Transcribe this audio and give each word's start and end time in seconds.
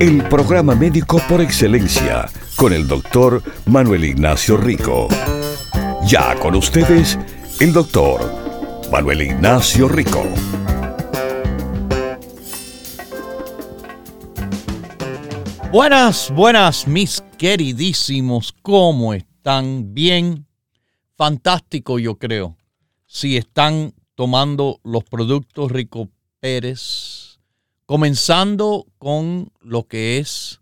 El 0.00 0.24
programa 0.28 0.74
médico 0.74 1.20
por 1.28 1.42
excelencia 1.42 2.26
con 2.56 2.72
el 2.72 2.88
doctor 2.88 3.42
Manuel 3.66 4.04
Ignacio 4.06 4.56
Rico. 4.56 5.08
Ya 6.06 6.34
con 6.40 6.54
ustedes, 6.54 7.18
el 7.60 7.74
doctor 7.74 8.22
Manuel 8.90 9.20
Ignacio 9.20 9.88
Rico. 9.88 10.24
Buenas, 15.70 16.32
buenas, 16.34 16.88
mis 16.88 17.22
queridísimos, 17.36 18.54
¿cómo 18.62 19.12
están? 19.12 19.92
Bien, 19.92 20.46
fantástico 21.14 21.98
yo 21.98 22.16
creo. 22.16 22.56
Si 23.04 23.36
están 23.36 23.92
tomando 24.14 24.80
los 24.82 25.04
productos 25.04 25.70
Rico 25.70 26.08
Pérez, 26.40 27.19
comenzando 27.90 28.86
con 28.98 29.50
lo 29.62 29.88
que 29.88 30.18
es 30.18 30.60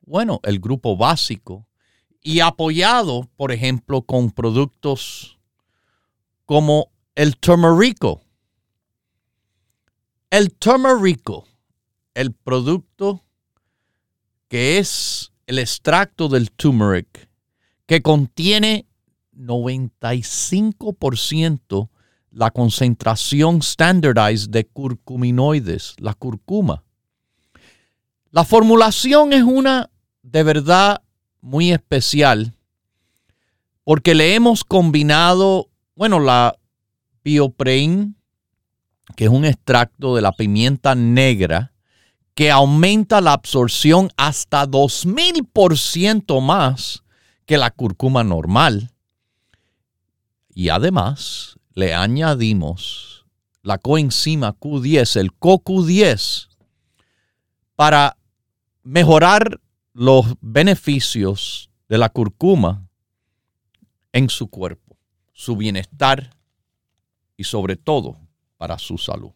bueno, 0.00 0.40
el 0.42 0.58
grupo 0.58 0.96
básico 0.96 1.68
y 2.20 2.40
apoyado, 2.40 3.30
por 3.36 3.52
ejemplo, 3.52 4.02
con 4.02 4.32
productos 4.32 5.38
como 6.44 6.90
el 7.14 7.36
turmerico. 7.36 8.22
El 10.28 10.52
turmerico, 10.52 11.46
el 12.12 12.32
producto 12.32 13.22
que 14.48 14.78
es 14.78 15.30
el 15.46 15.60
extracto 15.60 16.28
del 16.28 16.50
turmeric, 16.50 17.30
que 17.86 18.02
contiene 18.02 18.88
95% 19.32 21.88
la 22.36 22.50
concentración 22.50 23.62
standardized 23.62 24.50
de 24.50 24.66
curcuminoides, 24.66 25.94
la 25.98 26.12
curcuma. 26.12 26.84
La 28.30 28.44
formulación 28.44 29.32
es 29.32 29.42
una 29.42 29.88
de 30.22 30.42
verdad 30.42 31.02
muy 31.40 31.72
especial 31.72 32.54
porque 33.84 34.14
le 34.14 34.34
hemos 34.34 34.64
combinado, 34.64 35.70
bueno, 35.94 36.20
la 36.20 36.58
bioprein, 37.24 38.16
que 39.16 39.24
es 39.24 39.30
un 39.30 39.46
extracto 39.46 40.14
de 40.14 40.20
la 40.20 40.32
pimienta 40.32 40.94
negra, 40.94 41.72
que 42.34 42.50
aumenta 42.50 43.22
la 43.22 43.32
absorción 43.32 44.10
hasta 44.18 44.66
2000% 44.66 46.42
más 46.42 47.02
que 47.46 47.56
la 47.56 47.70
curcuma 47.70 48.22
normal. 48.24 48.90
Y 50.54 50.68
además 50.68 51.56
le 51.76 51.94
añadimos 51.94 53.26
la 53.62 53.76
coenzima 53.76 54.56
Q10, 54.58 55.20
el 55.20 55.30
CoQ10, 55.38 56.48
para 57.76 58.16
mejorar 58.82 59.60
los 59.92 60.24
beneficios 60.40 61.70
de 61.88 61.98
la 61.98 62.08
curcuma 62.08 62.88
en 64.12 64.30
su 64.30 64.48
cuerpo, 64.48 64.96
su 65.34 65.56
bienestar 65.56 66.30
y 67.36 67.44
sobre 67.44 67.76
todo 67.76 68.16
para 68.56 68.78
su 68.78 68.96
salud. 68.96 69.32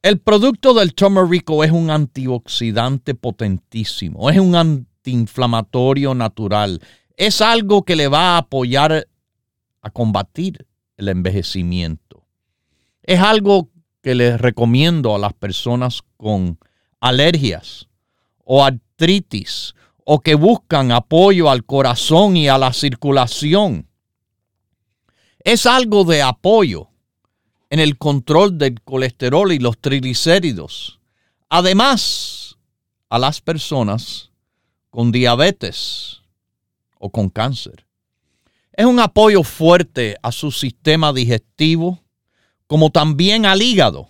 El 0.00 0.20
producto 0.20 0.74
del 0.74 0.94
turmerico 0.94 1.64
es 1.64 1.72
un 1.72 1.90
antioxidante 1.90 3.16
potentísimo, 3.16 4.30
es 4.30 4.38
un 4.38 4.54
antiinflamatorio 4.54 6.14
natural, 6.14 6.80
es 7.16 7.40
algo 7.40 7.84
que 7.84 7.96
le 7.96 8.06
va 8.06 8.36
a 8.36 8.38
apoyar 8.38 9.08
a 9.80 9.90
combatir 9.90 10.68
el 10.96 11.08
envejecimiento. 11.08 12.24
Es 13.02 13.20
algo 13.20 13.70
que 14.02 14.14
les 14.14 14.40
recomiendo 14.40 15.14
a 15.14 15.18
las 15.18 15.32
personas 15.32 16.02
con 16.16 16.58
alergias 17.00 17.88
o 18.44 18.64
artritis 18.64 19.74
o 20.04 20.20
que 20.20 20.34
buscan 20.34 20.92
apoyo 20.92 21.50
al 21.50 21.64
corazón 21.64 22.36
y 22.36 22.48
a 22.48 22.58
la 22.58 22.72
circulación. 22.72 23.88
Es 25.40 25.66
algo 25.66 26.04
de 26.04 26.22
apoyo 26.22 26.88
en 27.70 27.80
el 27.80 27.98
control 27.98 28.58
del 28.58 28.80
colesterol 28.82 29.52
y 29.52 29.58
los 29.58 29.78
triglicéridos. 29.78 31.00
Además, 31.48 32.56
a 33.08 33.18
las 33.18 33.40
personas 33.40 34.30
con 34.90 35.12
diabetes 35.12 36.22
o 36.98 37.10
con 37.10 37.28
cáncer. 37.28 37.83
Es 38.76 38.86
un 38.86 38.98
apoyo 38.98 39.44
fuerte 39.44 40.16
a 40.20 40.32
su 40.32 40.50
sistema 40.50 41.12
digestivo, 41.12 42.00
como 42.66 42.90
también 42.90 43.46
al 43.46 43.62
hígado. 43.62 44.08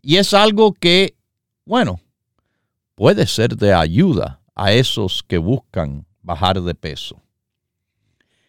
Y 0.00 0.16
es 0.16 0.32
algo 0.32 0.72
que, 0.72 1.16
bueno, 1.66 2.00
puede 2.94 3.26
ser 3.26 3.56
de 3.56 3.74
ayuda 3.74 4.40
a 4.54 4.72
esos 4.72 5.22
que 5.22 5.36
buscan 5.36 6.06
bajar 6.22 6.62
de 6.62 6.74
peso. 6.74 7.20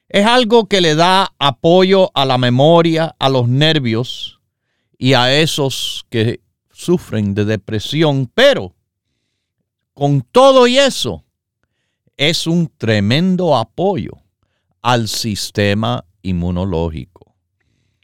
Es 0.08 0.26
algo 0.26 0.68
que 0.68 0.80
le 0.80 0.96
da 0.96 1.34
apoyo 1.38 2.10
a 2.14 2.24
la 2.24 2.38
memoria, 2.38 3.14
a 3.20 3.28
los 3.28 3.50
nervios 3.50 4.40
y 4.98 5.16
a 5.16 5.38
esos 5.38 6.06
que 6.10 6.40
sufren 6.72 7.34
de 7.34 7.44
depresión, 7.44 8.32
pero 8.34 8.74
con 9.94 10.22
todo 10.22 10.66
y 10.66 10.78
eso, 10.78 11.26
es 12.16 12.48
un 12.48 12.72
tremendo 12.78 13.58
apoyo 13.58 14.23
al 14.84 15.08
sistema 15.08 16.06
inmunológico. 16.22 17.36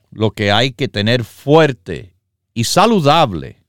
Lo 0.09 0.31
que 0.31 0.51
hay 0.51 0.71
que 0.71 0.87
tener 0.87 1.23
fuerte 1.23 2.15
y 2.53 2.63
saludable 2.63 3.63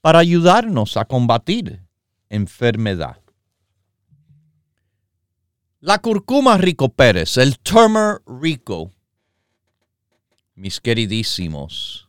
para 0.00 0.20
ayudarnos 0.20 0.96
a 0.96 1.04
combatir 1.04 1.82
enfermedad. 2.30 3.20
La 5.80 5.98
curcuma 5.98 6.56
Rico 6.56 6.88
Pérez, 6.88 7.36
el 7.36 7.58
Turmer 7.58 8.22
Rico, 8.26 8.90
mis 10.54 10.80
queridísimos, 10.80 12.08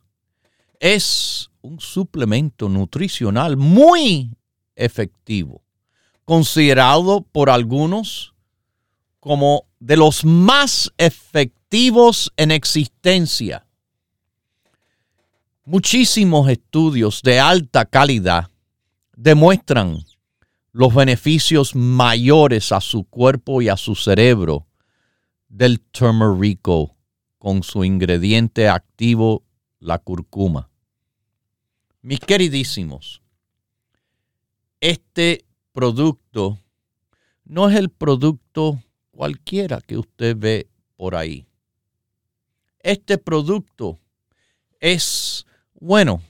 es 0.78 1.50
un 1.60 1.78
suplemento 1.80 2.68
nutricional 2.68 3.56
muy 3.56 4.36
efectivo, 4.74 5.62
considerado 6.24 7.22
por 7.22 7.50
algunos 7.50 8.29
como 9.20 9.66
de 9.78 9.96
los 9.96 10.24
más 10.24 10.92
efectivos 10.98 12.32
en 12.36 12.50
existencia 12.50 13.64
Muchísimos 15.70 16.48
estudios 16.48 17.22
de 17.22 17.38
alta 17.38 17.84
calidad 17.84 18.50
demuestran 19.14 20.04
los 20.72 20.92
beneficios 20.92 21.76
mayores 21.76 22.72
a 22.72 22.80
su 22.80 23.04
cuerpo 23.04 23.62
y 23.62 23.68
a 23.68 23.76
su 23.76 23.94
cerebro 23.94 24.66
del 25.48 25.80
turmerico 25.80 26.96
con 27.38 27.62
su 27.62 27.84
ingrediente 27.84 28.68
activo, 28.68 29.44
la 29.78 30.00
curcuma. 30.00 30.68
Mis 32.02 32.18
queridísimos, 32.18 33.22
este 34.80 35.44
producto 35.70 36.58
no 37.44 37.68
es 37.68 37.76
el 37.76 37.90
producto 37.90 38.82
cualquiera 39.20 39.82
que 39.82 39.98
usted 39.98 40.34
ve 40.34 40.70
por 40.96 41.14
ahí. 41.14 41.46
Este 42.78 43.18
producto 43.18 44.00
es 44.78 45.44
bueno, 45.74 46.22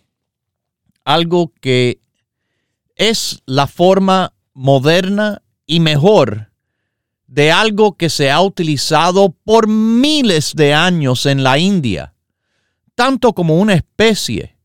algo 1.05 1.53
que 1.61 2.01
es 2.97 3.45
la 3.47 3.69
forma 3.69 4.35
moderna 4.55 5.41
y 5.67 5.79
mejor 5.79 6.51
de 7.29 7.53
algo 7.53 7.97
que 7.97 8.11
se 8.11 8.29
ha 8.29 8.41
utilizado 8.41 9.37
por 9.45 9.69
miles 9.69 10.57
de 10.57 10.75
años 10.75 11.27
en 11.27 11.45
la 11.45 11.59
India, 11.59 12.17
tanto 12.97 13.35
como 13.35 13.61
una 13.61 13.75
especie 13.75 14.59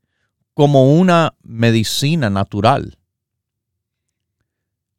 como 0.56 0.95
una 0.95 1.36
medicina 1.44 2.31
natural. 2.31 2.98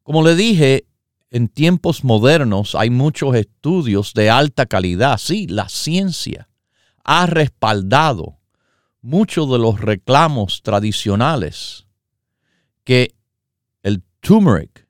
Como 0.03 0.23
le 0.23 0.33
dije, 0.37 0.86
en 1.29 1.49
tiempos 1.49 2.03
modernos 2.03 2.75
hay 2.75 2.89
muchos 2.89 3.35
estudios 3.35 4.13
de 4.13 4.29
alta 4.29 4.65
calidad. 4.65 5.17
Sí, 5.17 5.47
la 5.47 5.69
ciencia 5.69 6.47
ha 7.03 7.25
respaldado 7.25 8.37
muchos 9.01 9.49
de 9.49 9.59
los 9.59 9.79
reclamos 9.79 10.61
tradicionales 10.61 11.87
que 12.83 13.15
el 13.83 14.03
turmeric 14.19 14.87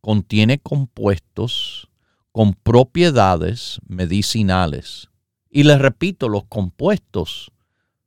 contiene 0.00 0.58
compuestos 0.58 1.88
con 2.32 2.54
propiedades 2.54 3.80
medicinales. 3.86 5.08
Y 5.50 5.62
les 5.62 5.78
repito, 5.78 6.28
los 6.28 6.44
compuestos, 6.44 7.50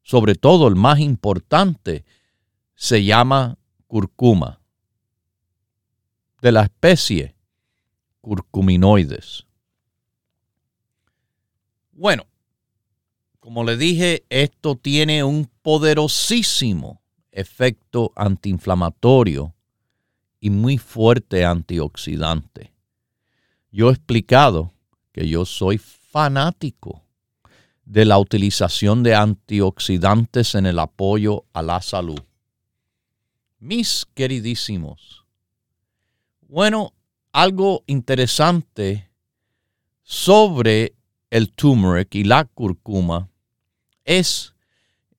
sobre 0.04 0.36
todo 0.36 0.68
el 0.68 0.76
más 0.76 1.00
importante, 1.00 2.06
se 2.76 3.04
llama 3.04 3.58
curcuma, 3.88 4.59
de 6.42 6.52
la 6.52 6.64
especie 6.64 7.36
curcuminoides. 8.22 9.46
Bueno, 11.92 12.26
como 13.40 13.64
le 13.64 13.78
dije, 13.78 14.24
esto 14.30 14.76
tiene 14.76 15.24
un 15.24 15.50
poderosísimo 15.62 17.02
efecto 17.32 18.12
antiinflamatorio 18.16 19.54
y 20.40 20.50
muy 20.50 20.78
fuerte 20.78 21.46
antioxidante. 21.46 22.74
Yo 23.72 23.90
he 23.90 23.94
explicado 23.94 24.74
que 25.12 25.28
yo 25.28 25.46
soy 25.46 25.78
fanático 25.78 27.04
de 27.86 28.06
la 28.06 28.20
utilización 28.20 29.04
de 29.04 29.16
antioxidantes 29.16 30.56
en 30.56 30.66
el 30.66 30.80
apoyo 30.80 31.46
a 31.54 31.62
la 31.62 31.82
salud. 31.82 32.22
Mis 33.60 34.06
queridísimos, 34.14 35.19
bueno, 36.50 36.94
algo 37.32 37.84
interesante 37.86 39.12
sobre 40.02 40.96
el 41.30 41.52
turmeric 41.52 42.16
y 42.16 42.24
la 42.24 42.46
cúrcuma 42.46 43.30
es 44.04 44.56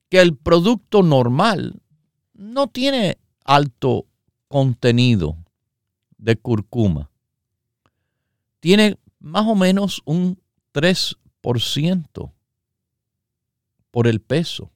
que 0.09 0.19
el 0.19 0.35
producto 0.35 1.03
normal 1.03 1.81
no 2.33 2.67
tiene 2.67 3.17
alto 3.45 4.07
contenido 4.49 5.37
de 6.17 6.35
curcuma. 6.35 7.09
Tiene 8.59 8.99
más 9.19 9.47
o 9.47 9.55
menos 9.55 10.01
un 10.03 10.37
3% 10.73 12.33
por 13.89 14.07
el 14.07 14.19
peso. 14.19 14.69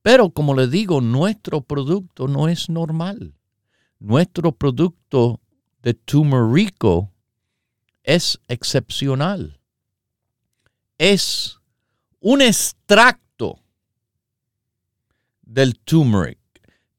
Pero 0.00 0.30
como 0.30 0.54
le 0.54 0.66
digo, 0.66 1.02
nuestro 1.02 1.60
producto 1.60 2.26
no 2.26 2.48
es 2.48 2.70
normal. 2.70 3.34
Nuestro 3.98 4.52
producto 4.52 5.40
de 5.82 5.94
turmerico 5.94 7.10
es 8.02 8.38
excepcional. 8.48 9.58
Es 10.98 11.58
un 12.20 12.42
extracto 12.42 13.58
del 15.42 15.78
turmeric 15.78 16.38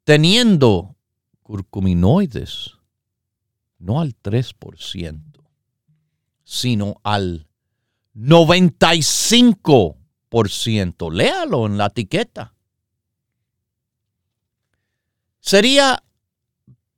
teniendo 0.04 0.96
curcuminoides 1.44 2.78
no 3.80 4.02
al 4.02 4.16
3%, 4.16 5.22
sino 6.44 7.00
al 7.04 7.48
95%. 8.16 11.12
Léalo 11.12 11.68
en 11.68 11.78
la 11.78 11.86
etiqueta. 11.88 12.54
Sería 15.40 16.04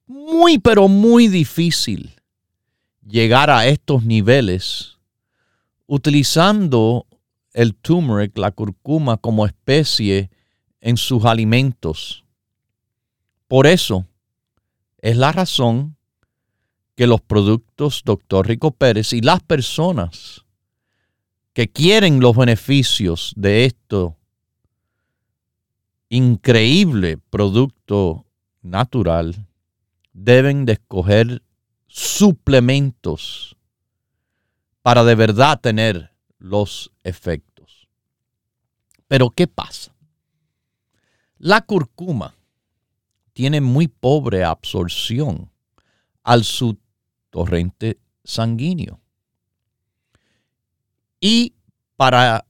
muy, 0.10 0.58
pero 0.58 0.88
muy 0.88 1.28
difícil 1.28 2.16
llegar 3.06 3.52
a 3.52 3.68
estos 3.68 4.04
niveles 4.04 4.98
utilizando 5.86 7.06
el 7.54 7.76
turmeric, 7.76 8.36
la 8.36 8.52
curcuma, 8.52 9.18
como 9.18 9.46
especie 9.46 10.32
en 10.82 10.98
sus 10.98 11.26
alimentos. 11.26 12.26
Por 13.48 13.68
eso 13.68 14.08
es 14.98 15.16
la 15.16 15.32
razón 15.32 15.96
que 16.96 17.06
los 17.06 17.22
productos 17.22 18.02
Dr. 18.04 18.48
Rico 18.48 18.72
Pérez 18.72 19.14
y 19.14 19.22
las 19.22 19.44
personas 19.44 20.44
que 21.54 21.70
quieren 21.70 22.20
los 22.20 22.36
beneficios 22.36 23.32
de 23.36 23.66
esto 23.66 24.18
increíble 26.10 27.20
producto 27.30 28.26
natural 28.64 29.49
deben 30.24 30.66
de 30.66 30.74
escoger 30.74 31.42
suplementos 31.88 33.56
para 34.82 35.04
de 35.06 35.16
verdad 35.16 35.60
tener 35.62 36.12
los 36.38 36.92
efectos. 37.04 37.88
Pero 39.08 39.30
¿qué 39.30 39.48
pasa? 39.48 39.96
La 41.38 41.62
curcuma 41.62 42.36
tiene 43.32 43.62
muy 43.62 43.88
pobre 43.88 44.44
absorción 44.44 45.50
al 46.24 46.44
su 46.44 46.78
torrente 47.30 47.98
sanguíneo. 48.26 49.00
Y 51.22 51.54
para, 51.96 52.46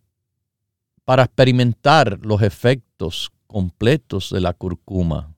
para 1.06 1.24
experimentar 1.24 2.20
los 2.24 2.42
efectos 2.42 3.32
completos 3.46 4.32
de 4.32 4.42
la 4.42 4.54
curcuma, 4.54 5.36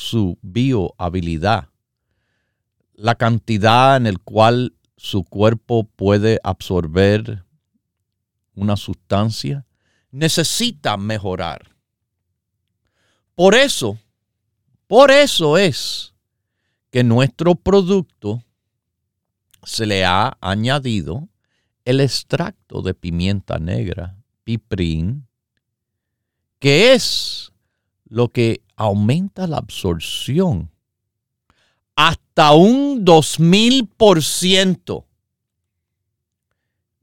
su 0.00 0.38
biohabilidad, 0.40 1.68
la 2.94 3.16
cantidad 3.16 3.98
en 3.98 4.06
el 4.06 4.18
cual 4.18 4.74
su 4.96 5.24
cuerpo 5.24 5.84
puede 5.84 6.40
absorber 6.42 7.44
una 8.54 8.76
sustancia, 8.76 9.66
necesita 10.10 10.96
mejorar. 10.96 11.76
Por 13.34 13.54
eso, 13.54 13.98
por 14.86 15.10
eso 15.10 15.58
es 15.58 16.14
que 16.90 17.04
nuestro 17.04 17.54
producto 17.54 18.42
se 19.64 19.84
le 19.84 20.06
ha 20.06 20.38
añadido 20.40 21.28
el 21.84 22.00
extracto 22.00 22.80
de 22.80 22.94
pimienta 22.94 23.58
negra, 23.58 24.16
piprín, 24.44 25.28
que 26.58 26.94
es 26.94 27.52
lo 28.06 28.28
que 28.28 28.62
aumenta 28.80 29.46
la 29.46 29.58
absorción 29.58 30.70
hasta 31.94 32.52
un 32.52 33.04
2000%. 33.04 35.04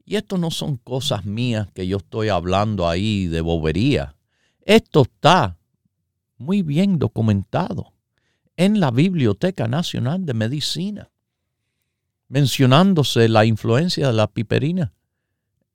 Y 0.04 0.16
esto 0.16 0.38
no 0.38 0.50
son 0.50 0.76
cosas 0.78 1.24
mías 1.24 1.68
que 1.72 1.86
yo 1.86 1.98
estoy 1.98 2.30
hablando 2.30 2.88
ahí 2.88 3.28
de 3.28 3.42
bobería. 3.42 4.16
Esto 4.62 5.02
está 5.02 5.56
muy 6.36 6.62
bien 6.62 6.98
documentado 6.98 7.92
en 8.56 8.80
la 8.80 8.90
Biblioteca 8.90 9.68
Nacional 9.68 10.26
de 10.26 10.34
Medicina, 10.34 11.10
mencionándose 12.26 13.28
la 13.28 13.44
influencia 13.44 14.08
de 14.08 14.14
la 14.14 14.26
piperina 14.26 14.92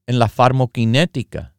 en 0.05 0.19
la 0.19 0.27
farmoquinética 0.27 1.52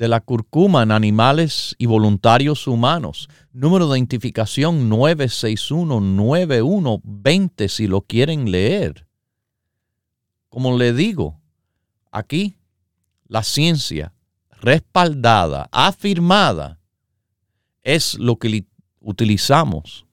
de 0.00 0.08
la 0.08 0.20
curcuma 0.20 0.82
en 0.82 0.90
animales 0.92 1.74
y 1.76 1.84
voluntarios 1.84 2.66
humanos. 2.66 3.28
Número 3.52 3.86
de 3.86 3.98
identificación 3.98 4.88
9619120 4.88 7.68
si 7.68 7.86
lo 7.86 8.00
quieren 8.00 8.50
leer. 8.50 9.06
Como 10.48 10.78
le 10.78 10.94
digo, 10.94 11.38
aquí 12.10 12.56
la 13.26 13.42
ciencia 13.42 14.14
respaldada, 14.62 15.68
afirmada, 15.70 16.80
es 17.82 18.18
lo 18.18 18.36
que 18.36 18.64
utilizamos 19.00 20.06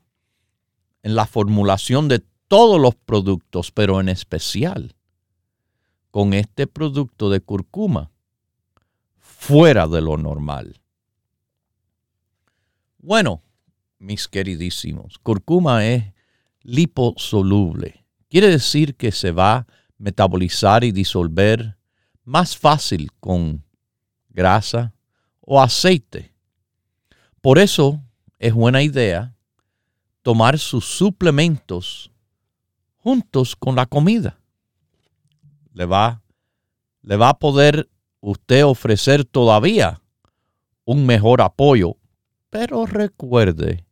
en 1.02 1.16
la 1.16 1.26
formulación 1.26 2.10
de 2.10 2.22
todos 2.50 2.82
los 2.82 2.96
productos, 2.96 3.72
pero 3.72 4.02
en 4.02 4.10
especial 4.10 4.98
con 6.12 6.34
este 6.34 6.68
producto 6.68 7.30
de 7.30 7.40
curcuma 7.40 8.12
fuera 9.38 9.88
de 9.88 10.02
lo 10.02 10.18
normal. 10.18 10.82
Bueno, 12.98 13.44
mis 14.00 14.28
queridísimos, 14.28 15.20
curcuma 15.20 15.86
es 15.86 16.12
liposoluble. 16.64 18.04
Quiere 18.30 18.50
decir 18.50 18.96
que 18.96 19.12
se 19.12 19.32
va 19.32 19.56
a 19.56 19.68
metabolizar 20.00 20.84
y 20.84 20.92
disolver 20.92 21.78
más 22.24 22.58
fácil 22.58 23.12
con 23.20 23.64
grasa 24.30 24.94
o 25.40 25.62
aceite. 25.62 26.34
Por 27.40 27.60
eso 27.60 28.02
es 28.40 28.54
buena 28.54 28.82
idea 28.82 29.36
tomar 30.24 30.58
sus 30.58 30.84
suplementos 30.84 32.12
juntos 32.98 33.56
con 33.56 33.76
la 33.76 33.86
comida. 33.86 34.40
Le 35.74 35.86
va, 35.86 36.24
le 37.02 37.16
va 37.16 37.30
a 37.30 37.40
poder 37.40 37.88
usted 38.30 38.66
ofrecer 38.66 39.24
todavía 39.24 40.02
un 40.84 41.06
mejor 41.06 41.42
apoyo. 41.42 41.96
Pero 42.50 42.86
recuerde, 42.86 43.86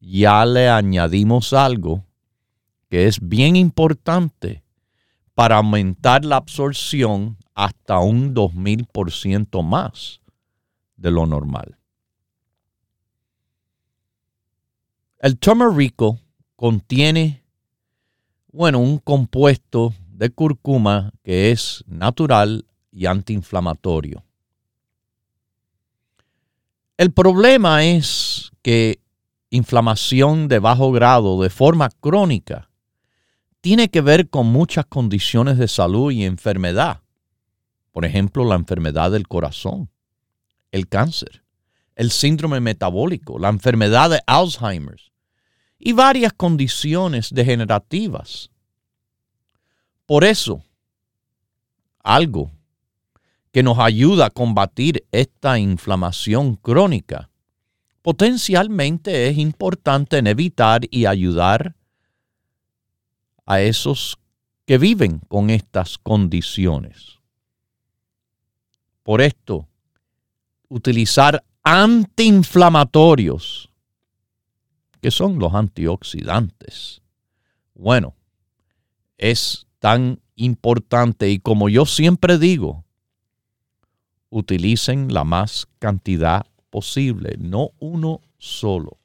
ya 0.00 0.44
le 0.44 0.68
añadimos 0.68 1.52
algo 1.52 2.04
que 2.88 3.06
es 3.06 3.20
bien 3.20 3.54
importante 3.54 4.64
para 5.34 5.58
aumentar 5.58 6.24
la 6.24 6.36
absorción 6.36 7.36
hasta 7.54 8.00
un 8.00 8.34
2000% 8.34 9.62
más 9.62 10.20
de 10.96 11.10
lo 11.12 11.26
normal. 11.26 11.78
El 15.18 15.38
turmerico 15.38 16.18
contiene 16.56 17.44
Bueno, 18.52 18.80
un 18.80 18.98
compuesto 18.98 19.94
de 20.08 20.30
curcuma 20.30 21.12
que 21.22 21.52
es 21.52 21.84
natural 21.86 22.66
y 22.92 23.06
antiinflamatorio. 23.06 24.22
El 26.96 27.12
problema 27.12 27.84
es 27.84 28.52
que 28.62 29.00
inflamación 29.50 30.46
de 30.46 30.58
bajo 30.60 30.92
grado 30.92 31.42
de 31.42 31.50
forma 31.50 31.90
crónica 31.90 32.70
tiene 33.60 33.88
que 33.88 34.00
ver 34.00 34.28
con 34.28 34.46
muchas 34.46 34.86
condiciones 34.86 35.58
de 35.58 35.68
salud 35.68 36.12
y 36.12 36.24
enfermedad. 36.24 37.00
Por 37.90 38.04
ejemplo, 38.04 38.44
la 38.44 38.54
enfermedad 38.54 39.10
del 39.10 39.26
corazón, 39.26 39.90
el 40.70 40.88
cáncer, 40.88 41.44
el 41.94 42.10
síndrome 42.10 42.60
metabólico, 42.60 43.38
la 43.38 43.48
enfermedad 43.48 44.10
de 44.10 44.20
Alzheimer 44.26 45.00
y 45.78 45.92
varias 45.92 46.32
condiciones 46.32 47.30
degenerativas. 47.32 48.50
Por 50.06 50.24
eso, 50.24 50.62
algo 52.02 52.50
que 53.52 53.62
nos 53.62 53.78
ayuda 53.78 54.26
a 54.26 54.30
combatir 54.30 55.06
esta 55.12 55.58
inflamación 55.58 56.56
crónica, 56.56 57.30
potencialmente 58.00 59.28
es 59.28 59.38
importante 59.38 60.18
en 60.18 60.26
evitar 60.26 60.82
y 60.90 61.06
ayudar 61.06 61.76
a 63.44 63.60
esos 63.60 64.18
que 64.64 64.78
viven 64.78 65.20
con 65.28 65.50
estas 65.50 65.98
condiciones. 65.98 67.18
Por 69.02 69.20
esto, 69.20 69.68
utilizar 70.68 71.44
antiinflamatorios, 71.62 73.68
que 75.00 75.10
son 75.10 75.38
los 75.38 75.52
antioxidantes. 75.52 77.02
Bueno, 77.74 78.14
es 79.18 79.66
tan 79.78 80.20
importante 80.36 81.28
y 81.28 81.40
como 81.40 81.68
yo 81.68 81.84
siempre 81.84 82.38
digo, 82.38 82.84
utilicen 84.32 85.12
la 85.12 85.24
más 85.24 85.68
cantidad 85.78 86.46
posible, 86.70 87.36
no 87.38 87.72
uno 87.78 88.22
solo. 88.38 88.98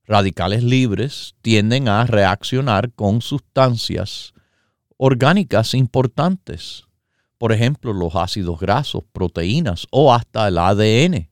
Radicales 0.05 0.63
libres 0.63 1.35
tienden 1.41 1.87
a 1.87 2.05
reaccionar 2.05 2.91
con 2.91 3.21
sustancias 3.21 4.33
orgánicas 4.97 5.73
importantes, 5.73 6.85
por 7.37 7.51
ejemplo 7.51 7.93
los 7.93 8.15
ácidos 8.15 8.59
grasos, 8.59 9.03
proteínas 9.11 9.87
o 9.91 10.13
hasta 10.13 10.47
el 10.47 10.57
ADN. 10.57 11.29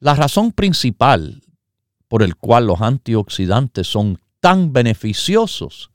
La 0.00 0.14
razón 0.14 0.52
principal 0.52 1.42
por 2.08 2.22
el 2.22 2.36
cual 2.36 2.66
los 2.66 2.80
antioxidantes 2.80 3.86
son 3.86 4.20
tan 4.40 4.72
beneficiosos 4.72 5.90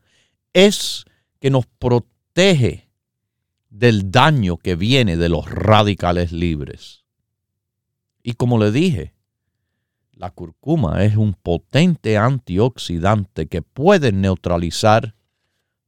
es 0.53 1.05
que 1.39 1.50
nos 1.50 1.65
protege 1.65 2.89
del 3.69 4.12
daño 4.12 4.58
que 4.58 4.75
viene 4.75 5.17
de 5.17 5.29
los 5.29 5.50
radicales 5.50 6.31
libres. 6.31 6.99
Y 8.21 8.33
como 8.33 8.57
le 8.57 8.71
dije, 8.71 9.13
la 10.11 10.31
curcuma 10.31 11.03
es 11.03 11.15
un 11.15 11.33
potente 11.33 12.17
antioxidante 12.17 13.47
que 13.47 13.61
puede 13.61 14.11
neutralizar 14.11 15.15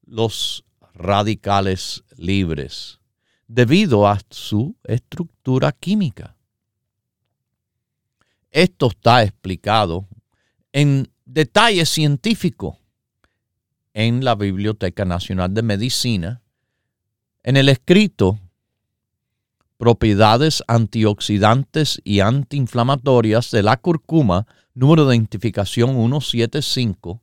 los 0.05 0.63
radicales 0.93 2.03
libres 2.15 2.99
debido 3.47 4.07
a 4.07 4.19
su 4.29 4.77
estructura 4.83 5.73
química. 5.73 6.37
Esto 8.51 8.87
está 8.87 9.23
explicado 9.23 10.07
en 10.71 11.11
detalle 11.25 11.85
científico 11.85 12.77
en 13.93 14.23
la 14.23 14.35
Biblioteca 14.35 15.03
Nacional 15.03 15.53
de 15.53 15.61
Medicina, 15.63 16.41
en 17.43 17.57
el 17.57 17.67
escrito 17.67 18.39
Propiedades 19.81 20.61
antioxidantes 20.67 21.99
y 22.03 22.19
antiinflamatorias 22.19 23.49
de 23.49 23.63
la 23.63 23.77
curcuma, 23.77 24.45
número 24.75 25.07
de 25.07 25.15
identificación 25.15 25.95
175 25.95 27.19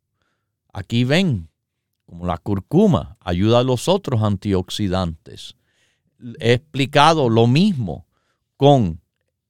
Aquí 0.72 1.04
ven, 1.04 1.48
como 2.06 2.26
la 2.26 2.38
curcuma 2.38 3.16
ayuda 3.20 3.60
a 3.60 3.64
los 3.64 3.88
otros 3.88 4.22
antioxidantes. 4.22 5.56
He 6.38 6.52
explicado 6.52 7.28
lo 7.28 7.46
mismo 7.46 8.06
con 8.56 9.00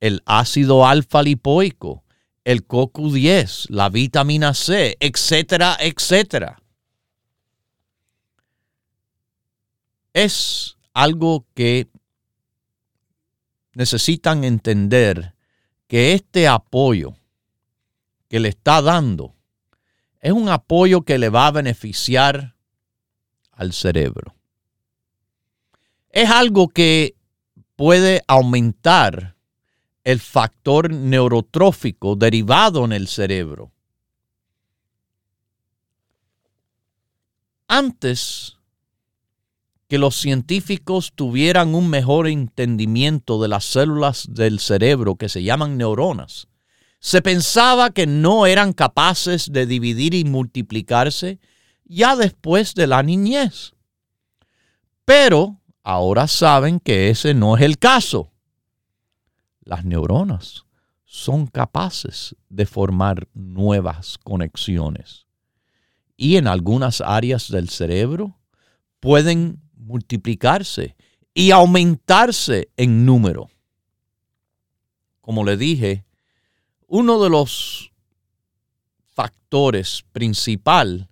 el 0.01 0.23
ácido 0.25 0.87
alfa 0.87 1.23
lipoico, 1.23 2.05
el 2.45 2.67
CoQ10, 2.67 3.67
la 3.69 3.91
vitamina 3.91 4.55
C, 4.55 4.97
etcétera, 4.99 5.77
etcétera. 5.79 6.61
Es 10.13 10.77
algo 10.93 11.47
que 11.55 11.89
necesitan 13.75 14.45
entender 14.45 15.35
que 15.87 16.13
este 16.15 16.49
apoyo 16.49 17.15
que 18.29 18.41
le 18.41 18.49
está 18.49 18.83
dando 18.83 19.35
es 20.21 20.33
un 20.33 20.49
apoyo 20.49 21.03
que 21.03 21.19
le 21.19 21.31
va 21.31 21.47
a 21.47 21.53
beneficiar 21.53 22.55
al 23.53 23.73
cerebro. 23.73 24.35
Es 26.11 26.29
algo 26.29 26.69
que 26.69 27.15
puede 27.77 28.23
aumentar 28.27 29.37
el 30.05 30.21
factor 30.21 30.93
neurotrófico 30.93 32.17
derivado 32.17 32.85
en 32.85 32.93
el 32.93 33.09
cerebro. 33.09 33.71
Antes 37.67 38.60
que 39.91 39.99
los 39.99 40.15
científicos 40.15 41.11
tuvieran 41.17 41.75
un 41.75 41.91
mejor 41.91 42.29
entendimiento 42.29 43.43
de 43.43 43.49
las 43.49 43.65
células 43.65 44.29
del 44.31 44.61
cerebro 44.61 45.17
que 45.17 45.29
se 45.29 45.43
llaman 45.43 45.77
neuronas, 45.77 46.47
se 47.01 47.21
pensaba 47.23 47.91
que 47.91 48.07
no 48.07 48.47
eran 48.47 48.73
capaces 48.73 49.51
de 49.51 49.67
dividir 49.67 50.15
y 50.15 50.23
multiplicarse 50.23 51.41
ya 51.85 52.15
después 52.15 52.77
de 52.77 52.87
la 52.87 53.03
niñez. 53.03 53.73
Pero 55.05 55.61
ahora 55.83 56.29
saben 56.29 56.79
que 56.79 57.11
ese 57.11 57.35
no 57.35 57.57
es 57.57 57.63
el 57.65 57.77
caso. 57.77 58.31
Las 59.65 59.85
neuronas 59.85 60.67
son 61.05 61.49
capaces 61.49 62.37
de 62.49 62.65
formar 62.65 63.27
nuevas 63.35 64.19
conexiones. 64.19 65.27
Y 66.17 66.37
en 66.37 66.47
algunas 66.47 67.01
áreas 67.01 67.51
del 67.51 67.69
cerebro 67.71 68.39
pueden 69.01 69.61
multiplicarse 69.81 70.97
y 71.35 71.51
aumentarse 71.51 72.71
en 72.77 73.05
número. 73.07 73.49
Como 75.21 75.45
le 75.45 75.57
dije, 75.57 76.05
uno 76.87 77.23
de 77.23 77.31
los 77.31 77.93
factores 79.15 80.05
principal 80.13 81.09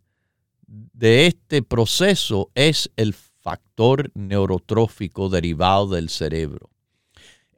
de 0.66 1.26
este 1.26 1.62
proceso 1.62 2.50
es 2.54 2.90
el 2.96 3.14
factor 3.14 4.10
neurotrófico 4.14 5.28
derivado 5.28 5.88
del 5.88 6.08
cerebro. 6.08 6.70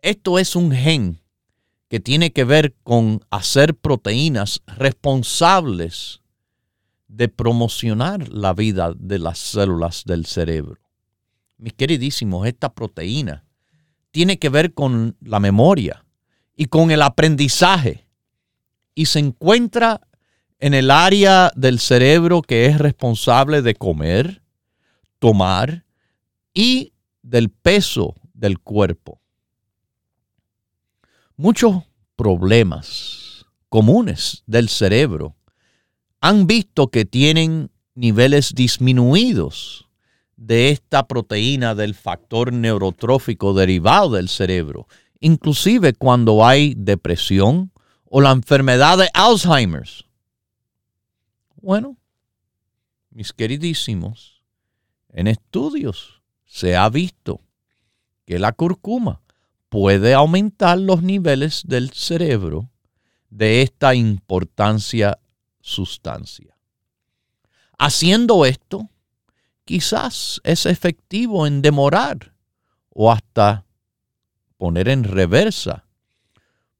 Esto 0.02 0.38
es 0.38 0.54
un 0.54 0.72
gen 0.72 1.20
que 1.88 1.98
tiene 1.98 2.32
que 2.32 2.44
ver 2.44 2.74
con 2.84 3.20
hacer 3.30 3.74
proteínas 3.74 4.62
responsables 4.66 6.20
de 7.08 7.28
promocionar 7.28 8.28
la 8.28 8.54
vida 8.54 8.92
de 8.96 9.18
las 9.18 9.38
células 9.38 10.04
del 10.04 10.26
cerebro 10.26 10.79
mis 11.60 11.74
queridísimos, 11.74 12.46
esta 12.46 12.72
proteína 12.72 13.44
tiene 14.10 14.38
que 14.38 14.48
ver 14.48 14.74
con 14.74 15.16
la 15.20 15.38
memoria 15.40 16.04
y 16.56 16.66
con 16.66 16.90
el 16.90 17.02
aprendizaje 17.02 18.06
y 18.94 19.06
se 19.06 19.20
encuentra 19.20 20.00
en 20.58 20.74
el 20.74 20.90
área 20.90 21.52
del 21.54 21.78
cerebro 21.78 22.42
que 22.42 22.66
es 22.66 22.78
responsable 22.78 23.62
de 23.62 23.74
comer, 23.74 24.42
tomar 25.18 25.84
y 26.52 26.92
del 27.22 27.50
peso 27.50 28.14
del 28.34 28.58
cuerpo. 28.58 29.20
Muchos 31.36 31.84
problemas 32.16 33.46
comunes 33.68 34.42
del 34.46 34.68
cerebro 34.68 35.36
han 36.20 36.46
visto 36.46 36.88
que 36.88 37.04
tienen 37.04 37.70
niveles 37.94 38.54
disminuidos 38.54 39.89
de 40.40 40.70
esta 40.70 41.06
proteína 41.06 41.74
del 41.74 41.94
factor 41.94 42.50
neurotrófico 42.50 43.52
derivado 43.52 44.12
del 44.12 44.30
cerebro, 44.30 44.88
inclusive 45.20 45.92
cuando 45.92 46.46
hay 46.46 46.72
depresión 46.78 47.72
o 48.06 48.22
la 48.22 48.30
enfermedad 48.30 48.96
de 48.96 49.10
Alzheimer's. 49.12 50.06
Bueno, 51.56 51.98
mis 53.10 53.34
queridísimos, 53.34 54.42
en 55.10 55.26
estudios 55.26 56.22
se 56.46 56.74
ha 56.74 56.88
visto 56.88 57.42
que 58.24 58.38
la 58.38 58.52
curcuma 58.52 59.20
puede 59.68 60.14
aumentar 60.14 60.78
los 60.78 61.02
niveles 61.02 61.64
del 61.66 61.90
cerebro 61.90 62.70
de 63.28 63.60
esta 63.60 63.94
importancia 63.94 65.18
sustancia. 65.60 66.56
Haciendo 67.78 68.46
esto, 68.46 68.88
quizás 69.70 70.40
es 70.42 70.66
efectivo 70.66 71.46
en 71.46 71.62
demorar 71.62 72.34
o 72.88 73.12
hasta 73.12 73.64
poner 74.56 74.88
en 74.88 75.04
reversa 75.04 75.84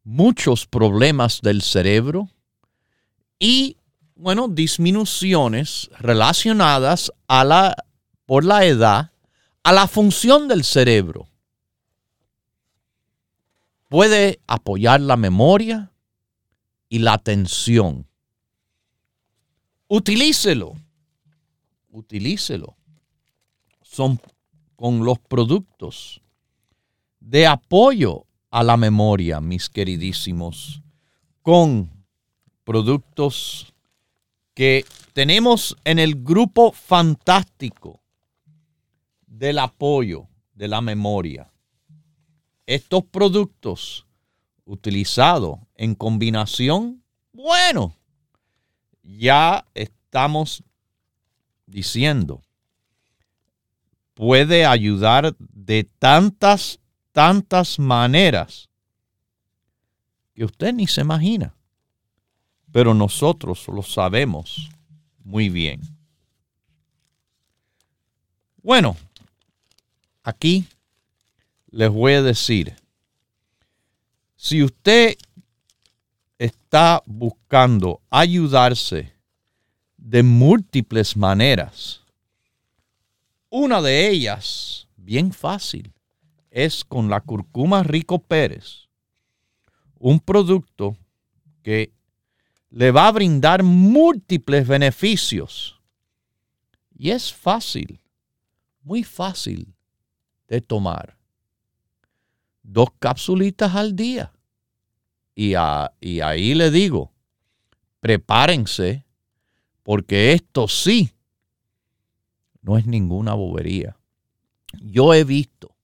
muchos 0.03 0.67
problemas 0.67 1.41
del 1.41 1.63
cerebro 1.63 2.29
y, 3.39 3.77
bueno, 4.17 4.49
disminuciones 4.49 5.89
relacionadas 6.01 7.13
a 7.29 7.45
la, 7.45 7.77
por 8.27 8.45
la 8.45 8.65
edad 8.65 9.13
a 9.63 9.73
la 9.73 9.87
función 9.87 10.49
del 10.49 10.65
cerebro. 10.65 11.29
Puede 13.89 14.41
apoyar 14.49 15.01
la 15.01 15.17
memoria 15.17 15.93
y 16.89 16.99
la 16.99 17.13
atención. 17.13 18.09
Utilícelo. 19.87 20.75
Utilícelo 21.93 22.80
son 23.91 24.21
con 24.77 25.05
los 25.05 25.19
productos 25.19 26.23
de 27.19 27.49
apoyo 27.49 28.25
a 28.51 28.63
la 28.63 28.77
memoria, 28.77 29.41
mis 29.41 29.69
queridísimos, 29.69 30.81
con 31.43 31.91
productos 32.63 33.75
que 34.55 34.85
tenemos 35.13 35.77
en 35.83 35.99
el 35.99 36.23
grupo 36.23 36.71
fantástico 36.71 38.01
del 39.27 39.59
apoyo 39.59 40.29
de 40.55 40.69
la 40.69 40.81
memoria. 40.81 41.51
Estos 42.67 43.05
productos 43.05 44.07
utilizados 44.65 45.59
en 45.75 45.97
combinación, 45.97 47.03
bueno, 47.33 47.97
ya 49.03 49.67
estamos 49.75 50.63
diciendo 51.67 52.43
puede 54.21 54.67
ayudar 54.67 55.35
de 55.39 55.83
tantas, 55.99 56.79
tantas 57.11 57.79
maneras 57.79 58.69
que 60.35 60.45
usted 60.45 60.75
ni 60.75 60.87
se 60.87 61.01
imagina. 61.01 61.55
Pero 62.71 62.93
nosotros 62.93 63.67
lo 63.69 63.83
sabemos 63.83 64.69
muy 65.25 65.49
bien. 65.49 65.81
Bueno, 68.63 68.95
aquí 70.23 70.67
les 71.71 71.89
voy 71.91 72.13
a 72.13 72.23
decir, 72.23 72.77
si 74.37 74.63
usted 74.63 75.17
está 76.37 77.03
buscando 77.07 78.03
ayudarse 78.11 79.15
de 79.97 80.23
múltiples 80.23 81.17
maneras, 81.17 82.03
una 83.51 83.83
de 83.83 84.09
ellas, 84.09 84.89
bien 84.97 85.33
fácil, 85.33 85.93
es 86.51 86.85
con 86.85 87.11
la 87.11 87.21
curcuma 87.21 87.83
Rico 87.83 88.21
Pérez, 88.21 88.89
un 89.99 90.21
producto 90.21 90.97
que 91.63 91.93
le 92.71 92.93
va 92.93 93.09
a 93.09 93.13
brindar 93.13 93.63
múltiples 93.63 94.67
beneficios. 94.67 95.81
Y 96.97 97.11
es 97.11 97.33
fácil, 97.33 98.01
muy 98.83 99.03
fácil 99.03 99.75
de 100.49 100.61
tomar. 100.61 101.17
Dos 102.63 102.91
capsulitas 102.99 103.75
al 103.75 103.97
día. 103.97 104.33
Y, 105.35 105.55
y 106.01 106.21
ahí 106.21 106.55
le 106.55 106.71
digo, 106.71 107.13
prepárense, 108.01 109.05
porque 109.83 110.33
esto 110.35 110.69
sí 110.69 111.11
no 112.63 112.79
es 112.79 112.87
ninguna 112.87 113.35
bobería. 113.35 113.97
Yo 114.81 115.15
he 115.15 115.25
visto 115.25 115.75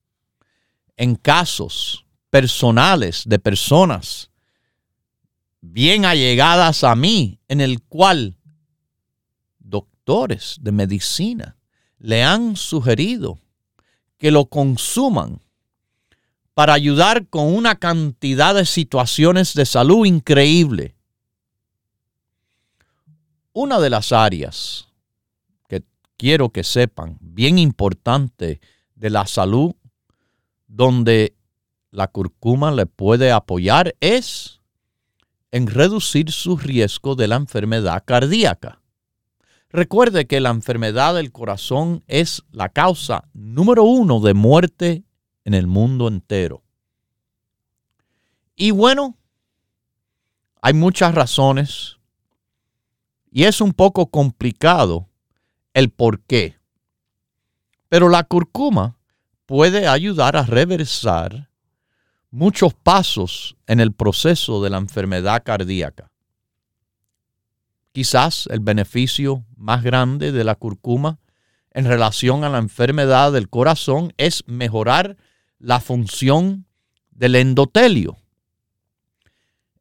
en 0.97 1.17
casos 1.17 2.07
personales 2.31 3.23
de 3.27 3.39
personas 3.39 4.31
bien 5.61 6.05
allegadas 6.05 6.85
a 6.85 6.95
mí, 6.95 7.41
en 7.49 7.61
el 7.61 7.83
cual 7.83 8.37
doctores 9.59 10.59
de 10.61 10.73
medicina 10.73 11.57
le 11.99 12.23
han 12.23 12.57
sugerido 12.57 13.39
que 14.19 14.31
lo 14.31 14.47
consuman 14.47 15.41
para 16.55 16.73
ayudar 16.73 17.27
con 17.29 17.55
una 17.55 17.77
cantidad 17.77 18.55
de 18.55 18.65
situaciones 18.65 19.55
de 19.55 19.67
salud 19.67 20.07
increíble. 20.07 20.95
Una 23.53 23.79
de 23.79 23.91
las 23.91 24.13
áreas 24.13 24.86
quiero 26.17 26.51
que 26.51 26.65
sepan, 26.65 27.19
bien 27.21 27.59
importante 27.59 28.61
de 28.95 29.11
la 29.11 29.27
salud, 29.27 29.75
donde 30.67 31.37
la 31.91 32.09
curcuma 32.09 32.71
le 32.73 32.87
puede 32.87 33.33
apoyar 33.33 33.95
es 34.01 34.61
en 35.51 35.67
reducir 35.67 36.31
su 36.33 36.57
riesgo 36.57 37.15
de 37.15 37.29
la 37.29 37.37
enfermedad 37.37 38.05
cardíaca. 38.05 38.83
Recuerde 39.71 40.27
que 40.27 40.41
la 40.41 40.51
enfermedad 40.51 41.15
del 41.15 41.33
corazón 41.33 42.03
es 42.07 42.43
la 42.51 42.69
causa 42.69 43.29
número 43.33 43.85
uno 43.85 44.21
de 44.21 44.35
muerte 44.35 45.05
en 45.45 45.55
el 45.55 45.67
mundo 45.67 46.09
entero. 46.09 46.63
Y 48.55 48.71
bueno, 48.71 49.17
hay 50.61 50.75
muchas 50.75 51.15
razones 51.15 51.99
y 53.31 53.45
es 53.45 53.61
un 53.61 53.73
poco 53.73 54.07
complicado 54.07 55.09
el 55.77 55.91
por 55.91 56.21
qué. 56.21 56.57
Pero 57.91 58.09
la 58.09 58.25
curcuma 58.25 58.97
puede 59.45 59.87
ayudar 59.87 60.35
a 60.35 60.43
reversar 60.43 61.51
muchos 62.31 62.73
pasos 62.73 63.59
en 63.67 63.81
el 63.81 63.93
proceso 63.93 64.63
de 64.63 64.71
la 64.71 64.79
enfermedad 64.79 65.43
cardíaca. 65.45 66.11
Quizás 67.93 68.49
el 68.51 68.61
beneficio 68.61 69.45
más 69.55 69.83
grande 69.83 70.33
de 70.33 70.45
la 70.45 70.55
curcuma 70.55 71.19
en 71.73 71.85
relación 71.85 72.43
a 72.43 72.49
la 72.49 72.57
enfermedad 72.57 73.33
del 73.33 73.51
corazón 73.51 74.15
es 74.17 74.45
mejorar 74.47 75.19
la 75.59 75.81
función 75.81 76.65
del 77.11 77.35
endotelio. 77.35 78.17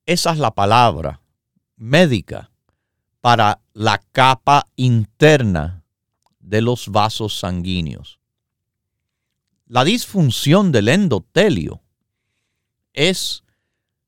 Esa 0.05 0.33
es 0.33 0.39
la 0.39 0.51
palabra 0.51 1.21
médica 1.77 2.51
para 3.21 3.61
la 3.73 4.01
capa 4.11 4.67
interna 4.75 5.74
de 6.45 6.61
los 6.61 6.89
vasos 6.89 7.39
sanguíneos. 7.39 8.19
La 9.67 9.83
disfunción 9.83 10.71
del 10.71 10.89
endotelio 10.89 11.81
es 12.93 13.43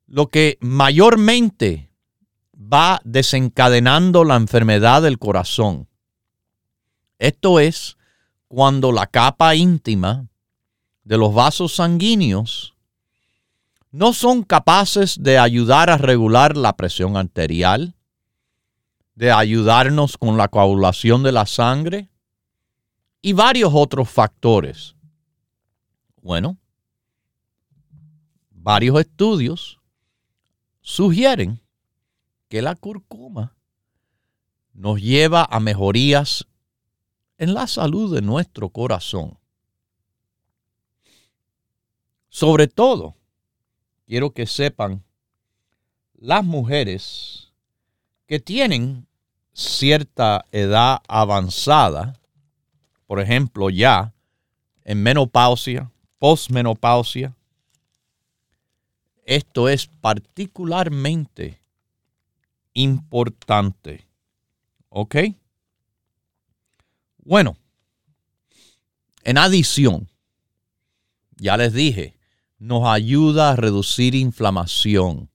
lo 0.06 0.28
que 0.28 0.58
mayormente 0.62 1.90
va 2.56 3.02
desencadenando 3.04 4.24
la 4.24 4.36
enfermedad 4.36 5.02
del 5.02 5.18
corazón. 5.18 5.88
Esto 7.18 7.60
es 7.60 7.98
cuando 8.48 8.92
la 8.92 9.08
capa 9.08 9.56
íntima 9.56 10.28
de 11.04 11.18
los 11.18 11.34
vasos 11.34 11.76
sanguíneos 11.76 12.76
no 13.92 14.14
son 14.14 14.44
capaces 14.44 15.18
de 15.24 15.40
ayudar 15.40 15.90
a 15.90 15.98
regular 15.98 16.56
la 16.56 16.78
presión 16.78 17.18
arterial, 17.18 17.96
de 19.16 19.32
ayudarnos 19.32 20.18
con 20.18 20.38
la 20.38 20.50
coagulación 20.50 21.24
de 21.24 21.32
la 21.32 21.48
sangre 21.48 22.10
y 23.22 23.34
varios 23.34 23.72
otros 23.74 24.10
factores. 24.10 24.96
Bueno, 26.22 26.58
varios 28.52 29.00
estudios 29.00 29.80
sugieren 30.82 31.62
que 32.50 32.62
la 32.62 32.76
curcuma 32.76 33.56
nos 34.74 35.02
lleva 35.02 35.48
a 35.50 35.60
mejorías 35.60 36.46
en 37.38 37.54
la 37.54 37.68
salud 37.68 38.14
de 38.14 38.22
nuestro 38.22 38.70
corazón. 38.70 39.38
Sobre 42.30 42.68
todo, 42.68 43.16
quiero 44.06 44.32
que 44.32 44.46
sepan 44.46 45.04
las 46.14 46.44
mujeres 46.44 47.52
que 48.28 48.40
tienen 48.40 49.08
cierta 49.54 50.46
edad 50.52 51.02
avanzada, 51.08 52.20
por 53.08 53.22
ejemplo, 53.22 53.70
ya 53.70 54.14
en 54.84 55.02
menopausia, 55.02 55.92
posmenopausia, 56.20 57.36
esto 59.26 59.68
es 59.70 59.88
particularmente 59.88 61.62
importante. 62.74 64.08
¿Ok? 64.90 65.16
Bueno, 67.24 67.58
en 69.24 69.38
adición, 69.38 70.10
ya 71.38 71.58
les 71.58 71.74
dije, 71.74 72.18
nos 72.58 72.88
ayuda 72.88 73.52
a 73.52 73.56
reducir 73.56 74.16
inflamación 74.16 75.30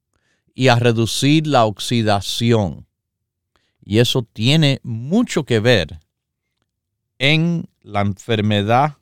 y 0.55 0.69
a 0.69 0.77
reducir 0.77 1.47
la 1.47 1.65
oxidación. 1.65 2.87
Y 3.85 3.99
eso 3.99 4.23
tiene 4.23 4.81
mucho 4.83 5.45
que 5.45 5.61
ver 5.61 6.02
en 7.23 7.69
la 7.83 8.01
enfermedad 8.01 8.97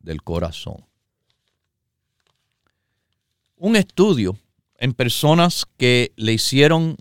del 0.00 0.24
corazón. 0.24 0.84
Un 3.56 3.76
estudio 3.76 4.36
en 4.78 4.92
personas 4.92 5.64
que 5.76 6.12
le 6.16 6.32
hicieron 6.32 6.96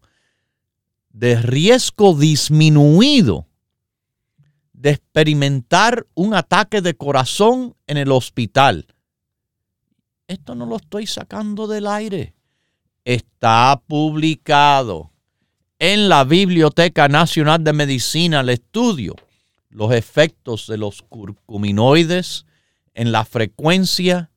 de 1.10 1.42
riesgo 1.42 2.14
disminuido 2.14 3.46
de 4.72 4.92
experimentar 4.92 6.06
un 6.14 6.32
ataque 6.32 6.80
de 6.80 6.96
corazón 6.96 7.76
en 7.86 7.98
el 7.98 8.12
hospital. 8.12 8.86
Esto 10.28 10.54
no 10.54 10.66
lo 10.66 10.76
estoy 10.76 11.06
sacando 11.06 11.66
del 11.66 11.86
aire. 11.86 12.34
Está 13.06 13.82
publicado 13.86 15.10
en 15.78 16.10
la 16.10 16.24
Biblioteca 16.24 17.08
Nacional 17.08 17.64
de 17.64 17.72
Medicina 17.72 18.40
el 18.40 18.50
estudio, 18.50 19.14
los 19.70 19.92
efectos 19.92 20.66
de 20.66 20.76
los 20.76 21.00
curcuminoides 21.00 22.44
en 22.92 23.10
la 23.10 23.24
frecuencia 23.24 24.30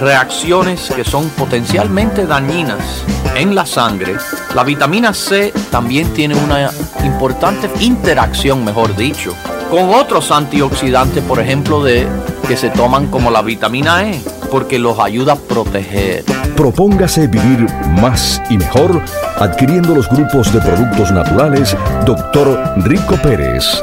reacciones 0.00 0.90
que 0.94 1.04
son 1.04 1.28
potencialmente 1.30 2.26
dañinas 2.26 3.04
en 3.36 3.54
la 3.54 3.66
sangre. 3.66 4.16
La 4.54 4.64
vitamina 4.64 5.12
C 5.12 5.52
también 5.70 6.12
tiene 6.14 6.34
una 6.34 6.70
importante 7.04 7.70
interacción, 7.80 8.64
mejor 8.64 8.96
dicho, 8.96 9.34
con 9.70 9.90
otros 9.90 10.30
antioxidantes, 10.30 11.22
por 11.24 11.38
ejemplo, 11.38 11.84
de 11.84 12.08
que 12.48 12.56
se 12.56 12.70
toman 12.70 13.08
como 13.08 13.30
la 13.30 13.42
vitamina 13.42 14.10
E, 14.10 14.20
porque 14.50 14.78
los 14.78 14.98
ayuda 14.98 15.34
a 15.34 15.36
proteger. 15.36 16.24
Propóngase 16.56 17.28
vivir 17.28 17.66
más 18.00 18.42
y 18.50 18.58
mejor 18.58 19.00
adquiriendo 19.38 19.94
los 19.94 20.08
grupos 20.08 20.52
de 20.52 20.60
productos 20.60 21.12
naturales 21.12 21.76
Dr. 22.04 22.74
Rico 22.78 23.16
Pérez. 23.22 23.82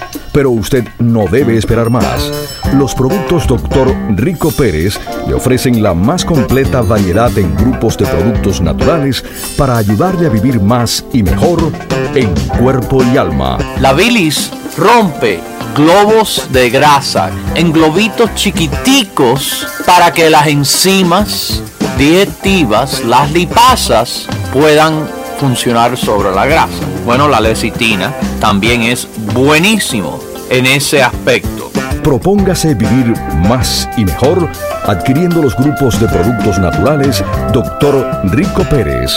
Pero 0.33 0.51
usted 0.51 0.87
no 0.99 1.25
debe 1.27 1.57
esperar 1.57 1.89
más. 1.89 2.31
Los 2.73 2.95
productos 2.95 3.47
Dr. 3.47 3.93
Rico 4.15 4.51
Pérez 4.51 4.99
le 5.27 5.33
ofrecen 5.33 5.83
la 5.83 5.93
más 5.93 6.23
completa 6.23 6.81
variedad 6.81 7.35
en 7.37 7.55
grupos 7.55 7.97
de 7.97 8.05
productos 8.05 8.61
naturales 8.61 9.23
para 9.57 9.77
ayudarle 9.77 10.27
a 10.27 10.29
vivir 10.29 10.61
más 10.61 11.03
y 11.11 11.23
mejor 11.23 11.71
en 12.15 12.33
cuerpo 12.57 13.03
y 13.03 13.17
alma. 13.17 13.57
La 13.79 13.93
bilis 13.93 14.51
rompe 14.77 15.39
globos 15.75 16.47
de 16.51 16.69
grasa 16.69 17.29
en 17.55 17.71
globitos 17.71 18.33
chiquiticos 18.35 19.67
para 19.85 20.11
que 20.11 20.29
las 20.29 20.47
enzimas 20.47 21.61
digestivas, 21.97 23.03
las 23.03 23.31
lipasas, 23.31 24.27
puedan 24.53 25.07
funcionar 25.39 25.97
sobre 25.97 26.33
la 26.33 26.45
grasa. 26.45 26.90
Bueno, 27.05 27.27
la 27.27 27.39
lecitina 27.39 28.13
también 28.39 28.83
es 28.83 29.07
buenísimo 29.33 30.19
en 30.49 30.65
ese 30.65 31.01
aspecto. 31.01 31.71
Propóngase 32.03 32.73
vivir 32.73 33.13
más 33.47 33.87
y 33.97 34.05
mejor 34.05 34.47
adquiriendo 34.85 35.41
los 35.41 35.55
grupos 35.55 35.99
de 35.99 36.07
productos 36.07 36.59
naturales 36.59 37.23
Dr. 37.53 38.21
Rico 38.31 38.63
Pérez. 38.63 39.11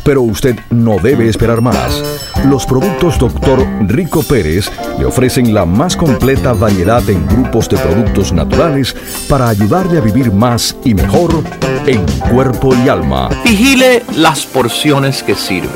Pero 0.03 0.23
usted 0.23 0.57
no 0.71 0.97
debe 0.97 1.29
esperar 1.29 1.61
más. 1.61 2.01
Los 2.47 2.65
productos 2.65 3.19
Dr. 3.19 3.63
Rico 3.81 4.23
Pérez 4.23 4.71
le 4.97 5.05
ofrecen 5.05 5.53
la 5.53 5.67
más 5.67 5.95
completa 5.95 6.53
variedad 6.53 7.07
en 7.11 7.27
grupos 7.27 7.69
de 7.69 7.77
productos 7.77 8.33
naturales 8.33 8.95
para 9.29 9.49
ayudarle 9.49 9.99
a 9.99 10.01
vivir 10.01 10.31
más 10.31 10.75
y 10.83 10.95
mejor 10.95 11.43
en 11.85 12.03
cuerpo 12.33 12.73
y 12.83 12.89
alma. 12.89 13.29
Vigile 13.45 14.03
las 14.15 14.47
porciones 14.47 15.21
que 15.21 15.35
sirve. 15.35 15.69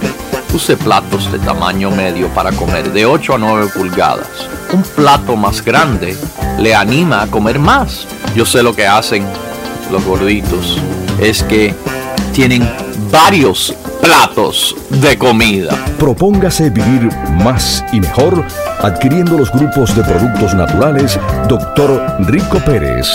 Use 0.51 0.75
platos 0.77 1.31
de 1.31 1.37
tamaño 1.37 1.91
medio 1.91 2.29
para 2.29 2.51
comer 2.53 2.91
de 2.91 3.05
8 3.05 3.35
a 3.35 3.37
9 3.37 3.67
pulgadas. 3.75 4.54
Un 4.73 4.81
plato 4.95 5.35
más 5.35 5.63
grande 5.63 6.17
le 6.59 6.75
anima 6.75 7.21
a 7.21 7.27
comer 7.27 7.59
más. 7.59 8.07
Yo 8.35 8.45
sé 8.45 8.63
lo 8.63 8.75
que 8.75 8.87
hacen 8.87 9.23
los 9.91 10.03
gorditos. 10.03 10.79
Es 11.19 11.43
que 11.43 11.75
tienen 12.33 12.67
varios 13.11 13.75
platos 14.01 14.75
de 14.89 15.17
comida. 15.17 15.71
Propóngase 15.97 16.69
vivir 16.69 17.09
más 17.43 17.83
y 17.91 17.99
mejor 17.99 18.45
adquiriendo 18.81 19.37
los 19.37 19.51
grupos 19.51 19.93
de 19.95 20.03
productos 20.03 20.53
naturales 20.53 21.19
Dr. 21.47 22.17
Rico 22.27 22.59
Pérez. 22.59 23.07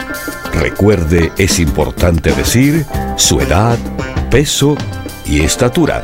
Recuerde, 0.53 1.31
es 1.37 1.59
importante 1.59 2.31
decir 2.33 2.85
su 3.17 3.39
edad, 3.39 3.77
peso 4.29 4.75
y 5.25 5.41
estatura. 5.41 6.03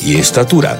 y 0.00 0.16
estatura. 0.16 0.78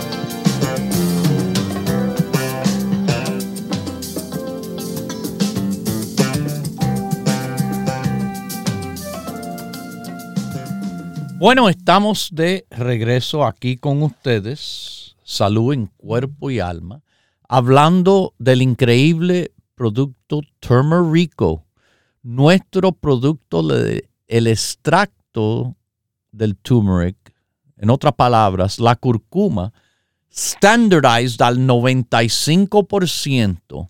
Bueno, 11.38 11.68
estamos 11.68 12.31
de 12.33 12.66
regreso 12.68 13.44
aquí 13.44 13.76
con 13.76 14.02
ustedes, 14.02 15.14
salud 15.22 15.72
en 15.72 15.87
cuerpo 15.87 16.50
y 16.50 16.59
alma, 16.59 17.02
hablando 17.48 18.35
del 18.38 18.61
increíble 18.61 19.52
producto 19.76 20.40
Turmerico, 20.59 21.64
nuestro 22.22 22.90
producto 22.90 23.62
el 24.26 24.46
extracto 24.48 25.76
del 26.33 26.57
turmeric, 26.57 27.17
en 27.78 27.90
otras 27.90 28.14
palabras, 28.14 28.78
la 28.78 28.96
curcuma, 28.96 29.72
standardized 30.32 31.40
al 31.40 31.58
95% 31.58 33.88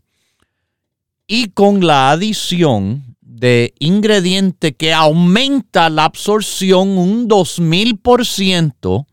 y 1.26 1.50
con 1.50 1.86
la 1.86 2.10
adición 2.10 3.16
de 3.20 3.74
ingrediente 3.78 4.74
que 4.74 4.92
aumenta 4.92 5.88
la 5.90 6.06
absorción 6.06 6.98
un 6.98 7.28
2000% 7.28 9.06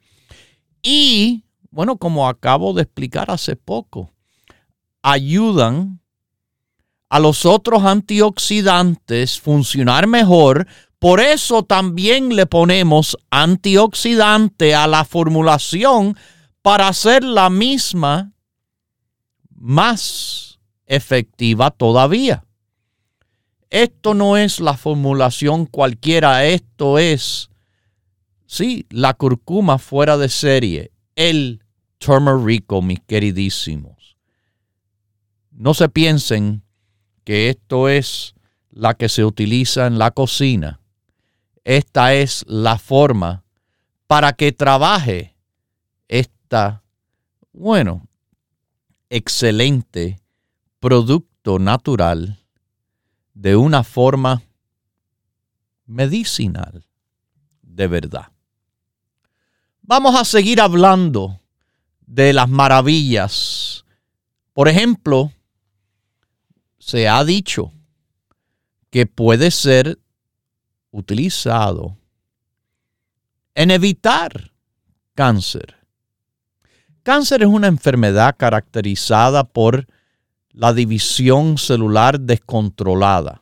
y, 0.81 1.43
bueno, 1.71 1.97
como 1.97 2.27
acabo 2.27 2.73
de 2.73 2.81
explicar 2.83 3.29
hace 3.29 3.55
poco, 3.55 4.09
ayudan 5.01 5.99
a 7.09 7.19
los 7.19 7.45
otros 7.45 7.83
antioxidantes 7.83 9.39
funcionar 9.39 10.07
mejor. 10.07 10.67
Por 11.05 11.19
eso 11.19 11.61
también 11.61 12.35
le 12.35 12.47
ponemos 12.47 13.15
antioxidante 13.29 14.73
a 14.73 14.87
la 14.87 15.05
formulación 15.05 16.17
para 16.63 16.87
hacer 16.87 17.23
la 17.23 17.51
misma 17.51 18.33
más 19.51 20.57
efectiva 20.87 21.69
todavía. 21.69 22.43
Esto 23.69 24.15
no 24.15 24.35
es 24.35 24.59
la 24.59 24.77
formulación 24.77 25.67
cualquiera, 25.67 26.43
esto 26.47 26.97
es, 26.97 27.51
sí, 28.47 28.87
la 28.89 29.13
curcuma 29.13 29.77
fuera 29.77 30.17
de 30.17 30.29
serie, 30.29 30.91
el 31.15 31.61
turmerico, 31.99 32.81
mis 32.81 33.01
queridísimos. 33.01 34.17
No 35.51 35.75
se 35.75 35.87
piensen 35.87 36.63
que 37.23 37.49
esto 37.49 37.89
es 37.89 38.33
la 38.71 38.95
que 38.95 39.07
se 39.07 39.23
utiliza 39.23 39.85
en 39.85 39.99
la 39.99 40.09
cocina. 40.09 40.79
Esta 41.65 42.13
es 42.13 42.45
la 42.47 42.77
forma 42.77 43.43
para 44.05 44.33
que 44.33 44.51
trabaje 44.51 45.35
esta, 46.07 46.83
bueno, 47.51 48.07
excelente 49.09 50.21
producto 50.79 51.57
natural 51.57 52.39
de 53.33 53.55
una 53.55 53.83
forma 53.83 54.43
medicinal 55.87 56.85
de 57.63 57.87
verdad. 57.87 58.31
Vamos 59.81 60.15
a 60.15 60.23
seguir 60.23 60.61
hablando 60.61 61.41
de 62.05 62.31
las 62.33 62.47
maravillas. 62.47 63.85
Por 64.53 64.67
ejemplo, 64.67 65.31
se 66.77 67.09
ha 67.09 67.23
dicho 67.23 67.71
que 68.91 69.07
puede 69.07 69.49
ser 69.49 69.99
utilizado 70.95 71.97
en 73.53 73.69
evitar 73.69 74.53
cáncer. 75.13 75.75
Cáncer 77.03 77.43
es 77.43 77.49
una 77.49 77.67
enfermedad 77.67 78.35
caracterizada 78.37 79.43
por 79.43 79.87
la 80.51 80.73
división 80.73 81.57
celular 81.57 82.19
descontrolada. 82.21 83.41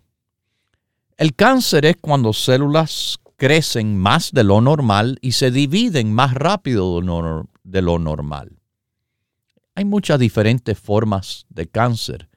El 1.15 1.35
cáncer 1.35 1.85
es 1.85 1.95
cuando 2.01 2.33
células 2.33 3.19
crecen 3.37 3.97
más 3.97 4.31
de 4.31 4.43
lo 4.43 4.59
normal 4.59 5.19
y 5.21 5.33
se 5.33 5.51
dividen 5.51 6.11
más 6.11 6.33
rápido 6.33 6.99
de 7.63 7.81
lo 7.83 7.99
normal. 7.99 8.57
Hay 9.75 9.85
muchas 9.85 10.19
diferentes 10.19 10.79
formas 10.79 11.45
de 11.49 11.67
cáncer 11.67 12.29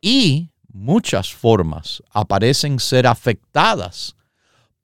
y 0.00 0.50
muchas 0.72 1.32
formas 1.32 2.02
aparecen 2.10 2.80
ser 2.80 3.06
afectadas 3.06 4.16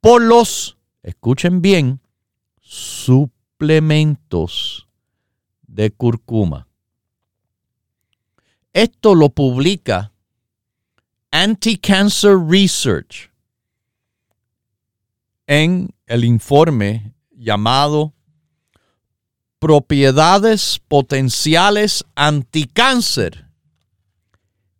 por 0.00 0.22
los, 0.22 0.76
escuchen 1.02 1.61
bien, 1.61 2.00
suplementos 2.61 4.08
de 5.66 5.90
curcuma. 5.90 6.66
Esto 8.72 9.14
lo 9.14 9.28
publica 9.30 10.12
Anti-Cancer 11.30 12.37
Research 12.38 13.30
en 15.46 15.90
el 16.06 16.24
informe 16.24 17.14
llamado 17.32 18.12
Propiedades 19.58 20.80
potenciales 20.87 22.04
anticáncer 22.14 23.48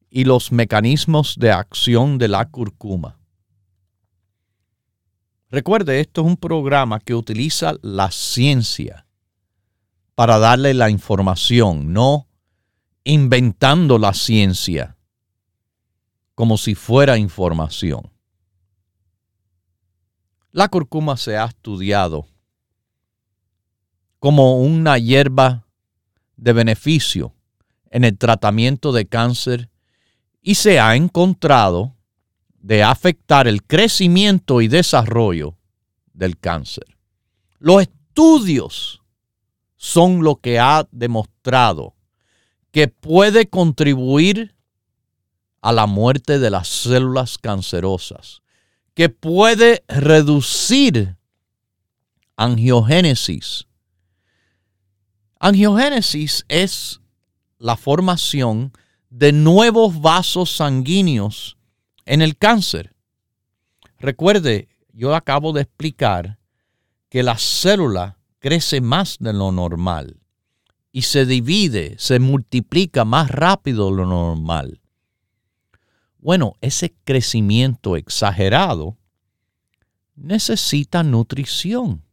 y 0.09 0.25
los 0.25 0.53
mecanismos 0.53 1.35
de 1.37 1.51
acción 1.51 2.17
de 2.19 2.29
la 2.29 2.49
curcuma. 2.49 3.18
Recuerde, 5.51 6.01
esto 6.01 6.21
es 6.21 6.27
un 6.27 6.37
programa 6.37 7.01
que 7.01 7.15
utiliza 7.15 7.75
la 7.81 8.11
ciencia 8.11 9.07
para 10.15 10.39
darle 10.39 10.75
la 10.75 10.91
información, 10.91 11.93
no 11.93 12.29
inventando 13.05 13.99
la 13.99 14.13
ciencia 14.13 14.97
como 16.35 16.59
si 16.59 16.75
fuera 16.75 17.17
información. 17.17 18.11
La 20.53 20.69
curcuma 20.69 21.17
se 21.17 21.37
ha 21.37 21.47
estudiado 21.47 22.27
como 24.19 24.61
una 24.61 24.99
hierba 24.99 25.67
de 26.37 26.53
beneficio 26.53 27.33
en 27.91 28.05
el 28.05 28.19
tratamiento 28.19 28.93
de 28.93 29.07
cáncer 29.07 29.71
y 30.43 30.57
se 30.57 30.79
ha 30.79 30.95
encontrado 30.97 31.98
de 32.69 32.83
afectar 32.83 33.49
el 33.49 33.63
crecimiento 33.63 34.61
y 34.61 34.69
desarrollo 34.69 35.57
del 36.13 36.39
cáncer. 36.39 36.85
Los 37.59 37.81
estudios 37.81 39.01
son 39.79 40.23
lo 40.23 40.37
que 40.37 40.59
ha 40.59 40.87
demostrado 40.93 41.95
que 42.71 42.89
puede 42.89 43.49
contribuir 43.49 44.55
a 45.63 45.73
la 45.73 45.87
muerte 45.87 46.39
de 46.39 46.51
las 46.51 46.69
células 46.69 47.39
cancerosas, 47.39 48.43
que 48.93 49.09
puede 49.09 49.83
reducir 49.89 51.17
angiogénesis. 52.37 53.67
Angiogénesis 55.41 56.45
es 56.49 57.01
la 57.57 57.79
formación 57.79 58.75
de 59.09 59.33
nuevos 59.33 60.03
vasos 60.03 60.51
sanguíneos 60.51 61.58
en 62.09 62.23
el 62.23 62.39
cáncer. 62.39 62.95
Recuerde, 63.99 64.69
yo 64.93 65.15
acabo 65.15 65.53
de 65.53 65.63
explicar 65.63 66.39
que 67.11 67.23
la 67.23 67.37
célula 67.37 68.19
crece 68.39 68.81
más 68.81 69.19
de 69.21 69.35
lo 69.35 69.53
normal 69.53 70.19
y 70.91 71.03
se 71.03 71.27
divide, 71.27 71.97
se 71.99 72.19
multiplica 72.19 73.05
más 73.05 73.31
rápido 73.31 73.91
de 73.91 73.97
lo 73.97 74.07
normal. 74.07 74.81
Bueno, 76.19 76.55
ese 76.63 76.95
crecimiento 77.05 77.95
exagerado 77.95 78.97
necesita 80.17 81.03
nutrición. 81.03 82.05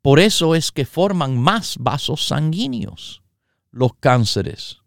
Por 0.00 0.20
eso 0.20 0.54
es 0.54 0.70
que 0.70 0.86
forman 0.86 1.36
más 1.36 1.78
vasos 1.80 2.26
sanguíneos 2.28 3.22
los 3.72 3.94
cánceres. 3.94 4.78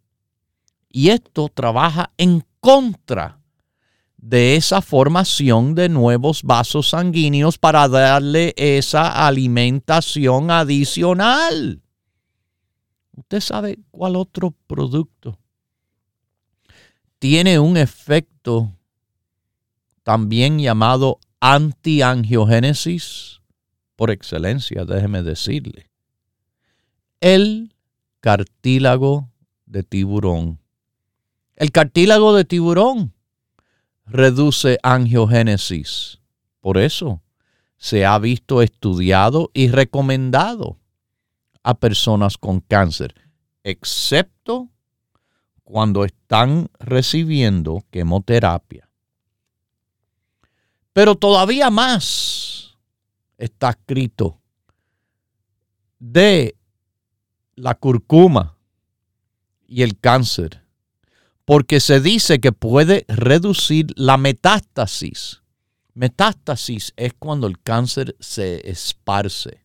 Y 0.90 1.10
esto 1.10 1.50
trabaja 1.50 2.14
en 2.18 2.46
contra 2.60 3.40
de 4.18 4.56
esa 4.56 4.82
formación 4.82 5.76
de 5.76 5.90
nuevos 5.90 6.44
vasos 6.44 6.90
sanguíneos 6.90 7.58
para 7.58 7.88
darle 7.88 8.54
esa 8.58 9.28
alimentación 9.28 10.52
adicional. 10.52 11.82
¿Usted 13.16 13.40
sabe 13.40 13.80
cuál 13.92 14.16
otro 14.16 14.54
producto 14.68 15.40
tiene 17.20 17.60
un 17.60 17.78
efecto 17.78 18.74
también 20.04 20.60
llamado 20.60 21.20
antiangiogénesis 21.40 23.42
por 23.96 24.12
excelencia, 24.12 24.86
déjeme 24.86 25.24
decirle. 25.24 25.90
El 27.20 27.74
cartílago 28.22 29.32
de 29.66 29.84
tiburón. 29.84 30.60
El 31.58 31.72
cartílago 31.72 32.36
de 32.36 32.46
tiburón 32.46 33.16
reduce 34.06 34.78
angiogénesis. 34.84 36.20
Por 36.62 36.78
eso 36.78 37.24
se 37.78 38.06
ha 38.06 38.20
visto 38.20 38.62
estudiado 38.62 39.50
y 39.56 39.70
recomendado 39.70 40.78
a 41.64 41.74
personas 41.74 42.38
con 42.38 42.60
cáncer, 42.60 43.16
excepto 43.64 44.70
cuando 45.64 46.06
están 46.06 46.70
recibiendo 46.80 47.84
quimioterapia. 47.90 48.88
Pero 50.94 51.16
todavía 51.16 51.72
más 51.72 52.78
está 53.36 53.72
escrito 53.72 54.40
de 55.98 56.56
la 57.56 57.74
curcuma 57.74 58.56
y 59.68 59.82
el 59.82 60.00
cáncer, 60.00 60.67
porque 61.48 61.80
se 61.80 62.02
dice 62.02 62.42
que 62.42 62.52
puede 62.52 63.06
reducir 63.08 63.94
la 63.96 64.18
metástasis. 64.18 65.44
Metástasis 65.94 66.92
es 66.98 67.14
cuando 67.14 67.48
el 67.48 67.58
cáncer 67.62 68.18
se 68.20 68.70
esparce. 68.70 69.64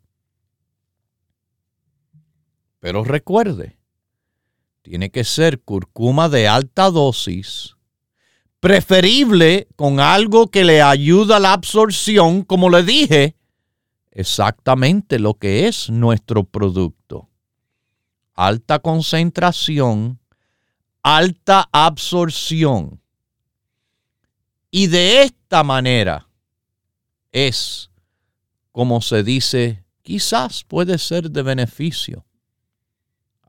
Pero 2.79 3.03
recuerde, 3.03 3.81
tiene 4.83 5.11
que 5.11 5.25
ser 5.25 5.61
curcuma 5.61 6.29
de 6.29 6.47
alta 6.47 6.89
dosis, 6.89 7.75
preferible 8.61 9.67
con 9.75 9.99
algo 9.99 10.53
que 10.53 10.63
le 10.63 10.83
ayuda 10.83 11.39
a 11.39 11.41
la 11.41 11.53
absorción, 11.53 12.43
como 12.43 12.71
le 12.71 12.85
dije, 12.85 13.35
exactamente 14.13 15.19
lo 15.19 15.35
que 15.35 15.67
es 15.67 15.91
nuestro 15.91 16.45
producto. 16.45 17.29
Alta 18.35 18.79
concentración, 18.79 20.22
alta 21.03 21.69
absorción. 21.73 23.01
Y 24.71 24.87
de 24.87 25.23
esta 25.23 25.63
manera 25.63 26.29
es 27.31 27.91
como 28.73 29.03
se 29.03 29.23
dice, 29.23 29.85
quizás 30.03 30.65
puede 30.65 30.99
ser 30.99 31.31
de 31.31 31.43
beneficio 31.43 32.25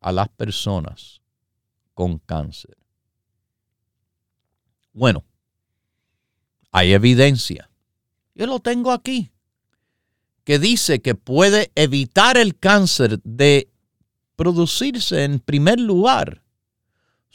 a 0.01 0.11
las 0.11 0.27
personas 0.29 1.21
con 1.93 2.19
cáncer. 2.19 2.77
Bueno, 4.91 5.23
hay 6.71 6.93
evidencia. 6.93 7.69
Yo 8.35 8.45
lo 8.47 8.59
tengo 8.59 8.91
aquí, 8.91 9.31
que 10.43 10.59
dice 10.59 11.01
que 11.01 11.15
puede 11.15 11.71
evitar 11.75 12.35
el 12.35 12.57
cáncer 12.59 13.21
de 13.23 13.69
producirse 14.35 15.23
en 15.23 15.39
primer 15.39 15.79
lugar, 15.79 16.42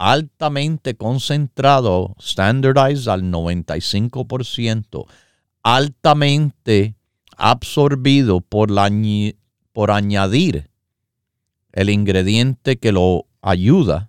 altamente 0.00 0.96
concentrado, 0.96 2.16
standardized 2.18 3.06
al 3.08 3.22
95%, 3.24 5.04
altamente 5.62 6.96
absorbido 7.36 8.40
por, 8.40 8.70
la, 8.70 8.90
por 9.74 9.90
añadir 9.90 10.70
el 11.72 11.90
ingrediente 11.90 12.78
que 12.78 12.92
lo 12.92 13.26
ayuda 13.42 14.08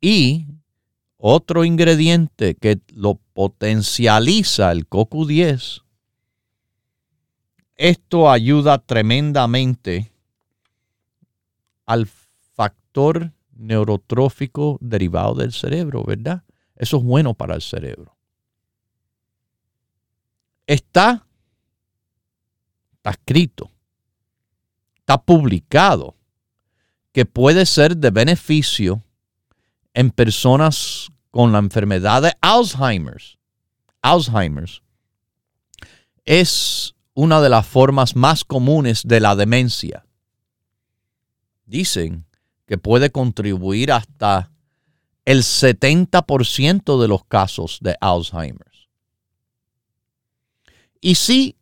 y 0.00 0.46
otro 1.18 1.64
ingrediente 1.64 2.56
que 2.56 2.80
lo 2.92 3.20
potencializa 3.32 4.72
el 4.72 4.88
CoQ10, 4.88 5.82
esto 7.76 8.28
ayuda 8.28 8.78
tremendamente 8.78 10.10
al 11.84 12.08
factor 12.56 13.35
neurotrófico 13.56 14.78
derivado 14.80 15.34
del 15.34 15.52
cerebro, 15.52 16.04
¿verdad? 16.04 16.44
Eso 16.74 16.98
es 16.98 17.02
bueno 17.02 17.34
para 17.34 17.54
el 17.54 17.62
cerebro. 17.62 18.16
Está, 20.66 21.26
está 22.96 23.10
escrito, 23.10 23.70
está 24.98 25.22
publicado 25.22 26.16
que 27.12 27.24
puede 27.24 27.64
ser 27.66 27.96
de 27.96 28.10
beneficio 28.10 29.02
en 29.94 30.10
personas 30.10 31.08
con 31.30 31.52
la 31.52 31.58
enfermedad 31.58 32.22
de 32.22 32.32
Alzheimer's. 32.40 33.38
Alzheimer's 34.02 34.82
es 36.24 36.94
una 37.14 37.40
de 37.40 37.48
las 37.48 37.66
formas 37.66 38.16
más 38.16 38.44
comunes 38.44 39.02
de 39.04 39.20
la 39.20 39.34
demencia. 39.34 40.04
Dicen 41.64 42.26
que 42.66 42.78
puede 42.78 43.10
contribuir 43.10 43.92
hasta 43.92 44.50
el 45.24 45.42
70% 45.42 47.00
de 47.00 47.08
los 47.08 47.24
casos 47.24 47.78
de 47.80 47.96
Alzheimer's. 48.00 48.88
Y 51.00 51.14
si 51.16 51.56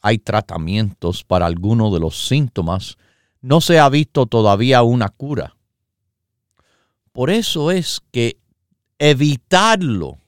hay 0.00 0.18
tratamientos 0.18 1.24
para 1.24 1.46
algunos 1.46 1.92
de 1.92 2.00
los 2.00 2.28
síntomas, 2.28 2.96
no 3.40 3.60
se 3.60 3.78
ha 3.78 3.88
visto 3.88 4.26
todavía 4.26 4.82
una 4.82 5.08
cura. 5.08 5.56
Por 7.12 7.30
eso 7.30 7.70
es 7.70 8.00
que 8.12 8.38
evitarlo 8.98 10.18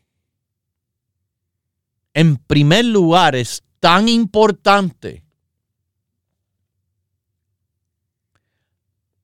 en 2.14 2.36
primer 2.36 2.84
lugar 2.84 3.36
es 3.36 3.62
tan 3.78 4.08
importante. 4.08 5.24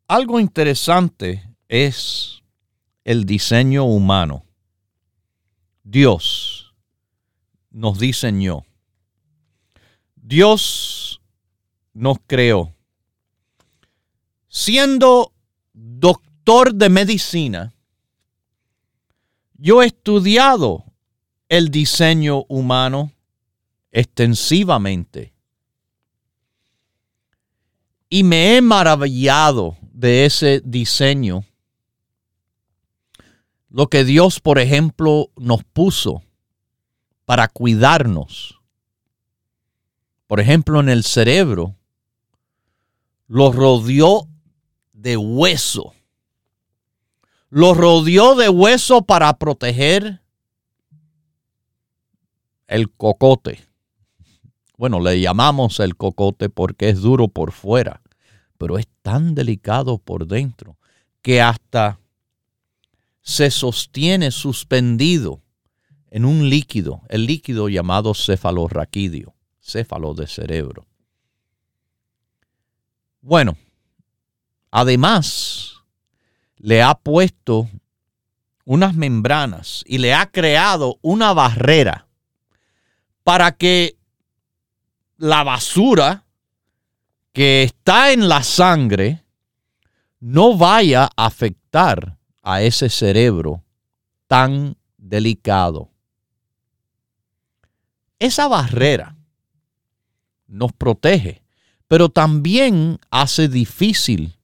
Algo 0.09 0.39
interesante 0.39 1.43
es 1.69 2.45
el 3.03 3.25
diseño 3.25 3.85
humano. 3.85 4.45
Dios 5.83 6.75
nos 7.71 7.99
diseñó. 7.99 8.65
Dios 10.15 11.21
nos 11.93 12.19
creó. 12.25 12.73
Siendo 14.47 15.33
doctor 15.73 16.73
de 16.73 16.89
medicina, 16.89 17.75
yo 19.55 19.83
he 19.83 19.87
estudiado 19.87 20.85
el 21.49 21.69
diseño 21.71 22.45
humano 22.49 23.13
extensivamente 23.91 25.33
y 28.09 28.23
me 28.23 28.57
he 28.57 28.63
maravillado 28.63 29.77
de 29.97 30.27
ese 30.27 30.63
diseño. 30.65 31.45
Lo 33.69 33.89
que 33.89 34.05
Dios, 34.05 34.41
por 34.41 34.59
ejemplo, 34.59 35.31
nos 35.37 35.65
puso 35.65 36.23
para 37.25 37.49
cuidarnos. 37.49 38.61
Por 40.27 40.41
ejemplo, 40.41 40.81
en 40.81 40.89
el 40.89 41.05
cerebro, 41.05 41.77
lo 43.27 43.53
rodeó 43.53 44.29
de 44.93 45.17
hueso 45.17 45.93
lo 47.51 47.75
rodeó 47.75 48.35
de 48.35 48.49
hueso 48.49 49.03
para 49.03 49.33
proteger 49.39 50.21
el 52.67 52.91
cocote, 52.91 53.67
Bueno, 54.77 55.01
le 55.01 55.21
llamamos 55.21 55.81
el 55.81 55.97
cocote 55.97 56.51
porque 56.51 56.89
es 56.91 57.01
duro 57.01 57.29
por 57.29 57.53
fuera, 57.53 58.03
pero 58.59 58.79
es 58.79 58.87
tan 59.03 59.35
delicado 59.35 59.99
por 59.99 60.27
dentro 60.27 60.77
que 61.23 61.41
hasta 61.41 61.99
se 63.23 63.51
sostiene 63.51 64.31
suspendido 64.31 65.43
en 66.11 66.25
un 66.25 66.49
líquido, 66.49 67.03
el 67.09 67.27
líquido 67.27 67.69
llamado 67.69 68.15
cefalorraquídeo, 68.15 69.35
céfalo 69.61 70.15
de 70.15 70.27
cerebro. 70.27 70.87
Bueno, 73.21 73.57
además 74.71 75.83
le 76.57 76.83
ha 76.83 76.95
puesto 76.95 77.69
unas 78.65 78.95
membranas 78.95 79.83
y 79.87 79.99
le 79.99 80.15
ha 80.15 80.31
creado 80.31 80.99
una 81.03 81.33
barrera 81.33 82.07
para 83.25 83.57
que 83.57 83.97
la 85.17 85.43
basura 85.43 86.26
que 87.37 87.65
está 87.65 88.13
en 88.13 88.31
la 88.31 88.43
sangre 88.43 89.23
no 90.21 90.57
vaya 90.57 91.05
a 91.05 91.27
afectar 91.27 92.17
a 92.43 92.63
ese 92.63 92.89
cerebro 92.89 93.63
tan 94.27 94.79
delicado. 94.97 95.91
Esa 98.19 98.49
barrera 98.49 99.19
nos 100.47 100.73
protege, 100.73 101.43
pero 101.87 102.09
también 102.09 102.99
hace 103.11 103.49
difícil 103.49 104.39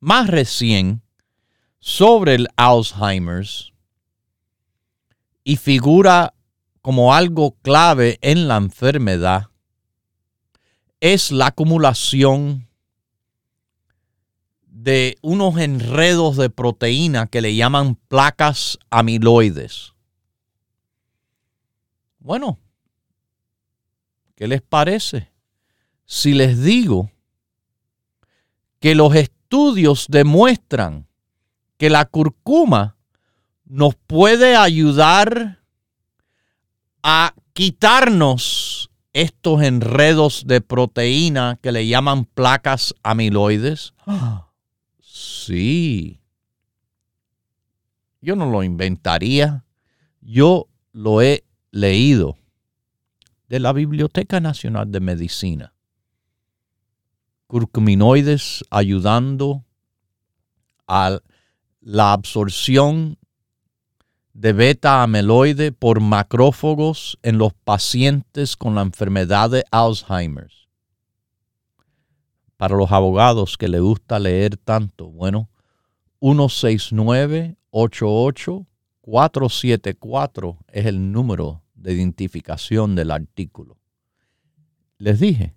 más 0.00 0.28
recién 0.28 1.02
sobre 1.80 2.34
el 2.34 2.48
Alzheimer's 2.56 3.72
y 5.44 5.56
figura 5.56 6.34
como 6.82 7.14
algo 7.14 7.56
clave 7.62 8.18
en 8.20 8.48
la 8.48 8.56
enfermedad 8.56 9.48
es 11.00 11.30
la 11.32 11.48
acumulación 11.48 12.68
de 14.62 15.16
unos 15.22 15.58
enredos 15.58 16.36
de 16.36 16.50
proteína 16.50 17.26
que 17.26 17.40
le 17.40 17.56
llaman 17.56 17.96
placas 18.08 18.78
amiloides. 18.90 19.95
Bueno, 22.26 22.58
¿Qué 24.34 24.48
les 24.48 24.60
parece? 24.60 25.32
Si 26.04 26.34
les 26.34 26.60
digo 26.60 27.08
que 28.80 28.96
los 28.96 29.14
estudios 29.14 30.06
demuestran 30.08 31.06
que 31.78 31.88
la 31.88 32.04
curcuma 32.04 32.96
nos 33.64 33.94
puede 33.94 34.56
ayudar 34.56 35.62
a 37.04 37.32
quitarnos 37.54 38.90
estos 39.12 39.62
enredos 39.62 40.42
de 40.48 40.60
proteína 40.60 41.60
que 41.62 41.70
le 41.70 41.86
llaman 41.86 42.24
placas 42.24 42.92
amiloides? 43.04 43.94
Sí. 45.00 46.20
Yo 48.20 48.34
no 48.34 48.50
lo 48.50 48.64
inventaría. 48.64 49.64
Yo 50.20 50.68
lo 50.92 51.22
he 51.22 51.45
leído 51.76 52.38
de 53.48 53.60
la 53.60 53.72
Biblioteca 53.74 54.40
Nacional 54.40 54.90
de 54.90 55.00
Medicina. 55.00 55.74
Curcuminoides 57.46 58.64
ayudando 58.70 59.62
a 60.88 61.20
la 61.80 62.12
absorción 62.12 63.18
de 64.32 64.52
beta 64.52 65.02
amiloide 65.02 65.70
por 65.70 66.00
macrófagos 66.00 67.18
en 67.22 67.36
los 67.36 67.52
pacientes 67.52 68.56
con 68.56 68.74
la 68.74 68.82
enfermedad 68.82 69.50
de 69.50 69.64
Alzheimer. 69.70 70.50
Para 72.56 72.74
los 72.74 72.90
abogados 72.90 73.58
que 73.58 73.68
les 73.68 73.82
gusta 73.82 74.18
leer 74.18 74.56
tanto, 74.56 75.10
bueno, 75.10 75.50
169 76.20 77.56
88 77.70 78.66
474 79.02 80.58
es 80.68 80.86
el 80.86 81.12
número 81.12 81.62
de 81.76 81.92
identificación 81.92 82.94
del 82.96 83.10
artículo. 83.10 83.78
Les 84.98 85.20
dije, 85.20 85.54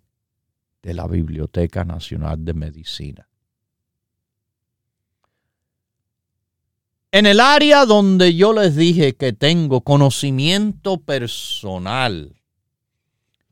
de 0.81 0.93
la 0.93 1.07
Biblioteca 1.07 1.83
Nacional 1.83 2.45
de 2.45 2.53
Medicina. 2.53 3.27
En 7.11 7.25
el 7.25 7.39
área 7.39 7.85
donde 7.85 8.35
yo 8.35 8.53
les 8.53 8.75
dije 8.75 9.15
que 9.15 9.33
tengo 9.33 9.81
conocimiento 9.81 10.97
personal, 10.97 12.35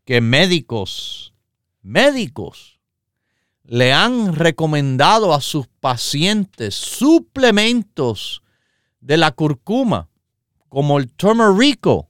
que 0.05 0.21
médicos, 0.21 1.33
médicos, 1.81 2.79
le 3.63 3.91
han 3.91 4.35
recomendado 4.35 5.33
a 5.33 5.41
sus 5.41 5.67
pacientes 5.67 6.75
suplementos 6.75 8.43
de 9.01 9.17
la 9.17 9.31
curcuma, 9.31 10.09
como 10.69 10.99
el 10.99 11.11
turmerico, 11.11 12.09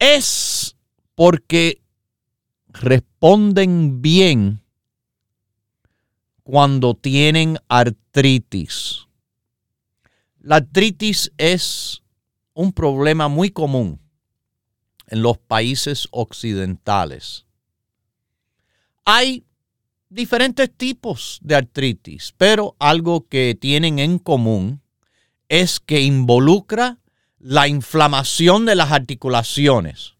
es 0.00 0.76
porque 1.14 1.80
responden 2.68 4.02
bien 4.02 4.62
cuando 6.42 6.94
tienen 6.94 7.58
artritis. 7.68 9.06
La 10.40 10.56
artritis 10.56 11.30
es 11.36 12.02
un 12.54 12.72
problema 12.72 13.28
muy 13.28 13.50
común 13.50 14.00
en 15.06 15.22
los 15.22 15.38
países 15.38 16.08
occidentales. 16.10 17.44
Hay 19.04 19.44
diferentes 20.08 20.72
tipos 20.74 21.38
de 21.42 21.56
artritis, 21.56 22.32
pero 22.38 22.74
algo 22.78 23.28
que 23.28 23.54
tienen 23.54 23.98
en 23.98 24.18
común 24.18 24.80
es 25.48 25.78
que 25.78 26.00
involucra 26.00 26.99
la 27.40 27.66
inflamación 27.66 28.66
de 28.66 28.76
las 28.76 28.92
articulaciones. 28.92 30.14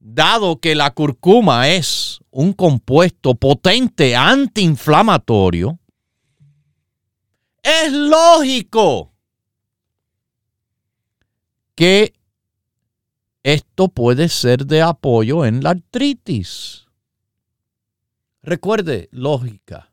Dado 0.00 0.58
que 0.58 0.74
la 0.74 0.90
curcuma 0.90 1.68
es 1.68 2.18
un 2.30 2.52
compuesto 2.52 3.36
potente 3.36 4.16
antiinflamatorio, 4.16 5.78
es 7.62 7.92
lógico 7.92 9.12
que 11.76 12.12
esto 13.44 13.88
puede 13.88 14.28
ser 14.28 14.66
de 14.66 14.82
apoyo 14.82 15.44
en 15.44 15.62
la 15.62 15.70
artritis. 15.70 16.86
Recuerde, 18.42 19.08
lógica 19.12 19.92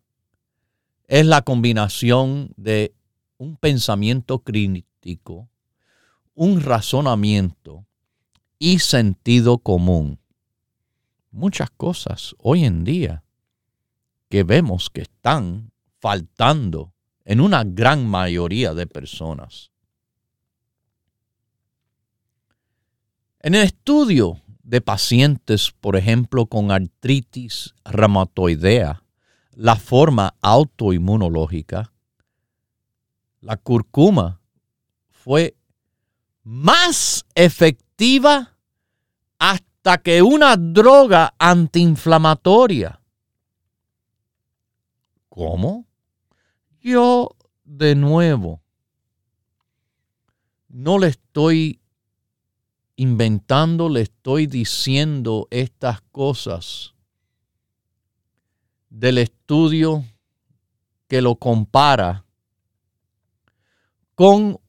es 1.07 1.25
la 1.25 1.41
combinación 1.41 2.53
de 2.55 2.93
un 3.37 3.57
pensamiento 3.57 4.39
crítico, 4.39 5.49
un 6.39 6.61
razonamiento 6.61 7.85
y 8.59 8.79
sentido 8.79 9.57
común. 9.57 10.21
Muchas 11.31 11.69
cosas 11.69 12.33
hoy 12.39 12.63
en 12.63 12.85
día 12.85 13.25
que 14.29 14.43
vemos 14.43 14.89
que 14.89 15.01
están 15.01 15.73
faltando 15.99 16.93
en 17.25 17.41
una 17.41 17.65
gran 17.65 18.07
mayoría 18.07 18.73
de 18.73 18.87
personas. 18.87 19.71
En 23.41 23.53
el 23.53 23.63
estudio 23.63 24.39
de 24.63 24.79
pacientes, 24.79 25.73
por 25.81 25.97
ejemplo, 25.97 26.45
con 26.45 26.71
artritis 26.71 27.75
reumatoidea, 27.83 29.03
la 29.55 29.75
forma 29.75 30.35
autoinmunológica, 30.39 31.91
la 33.41 33.57
curcuma 33.57 34.39
fue 35.09 35.58
más 36.43 37.25
efectiva 37.35 38.57
hasta 39.37 39.97
que 39.97 40.21
una 40.21 40.55
droga 40.57 41.33
antiinflamatoria. 41.37 43.01
¿Cómo? 45.29 45.85
Yo, 46.81 47.35
de 47.63 47.95
nuevo, 47.95 48.61
no 50.67 50.97
le 50.99 51.07
estoy 51.07 51.79
inventando, 52.95 53.87
le 53.89 54.01
estoy 54.01 54.47
diciendo 54.47 55.47
estas 55.51 56.01
cosas 56.11 56.93
del 58.89 59.19
estudio 59.19 60.03
que 61.07 61.21
lo 61.21 61.35
compara 61.35 62.25
con 64.15 64.59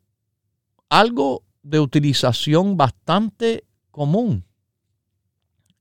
algo 0.89 1.43
de 1.63 1.81
utilización 1.81 2.77
bastante 2.77 3.65
común 3.91 4.45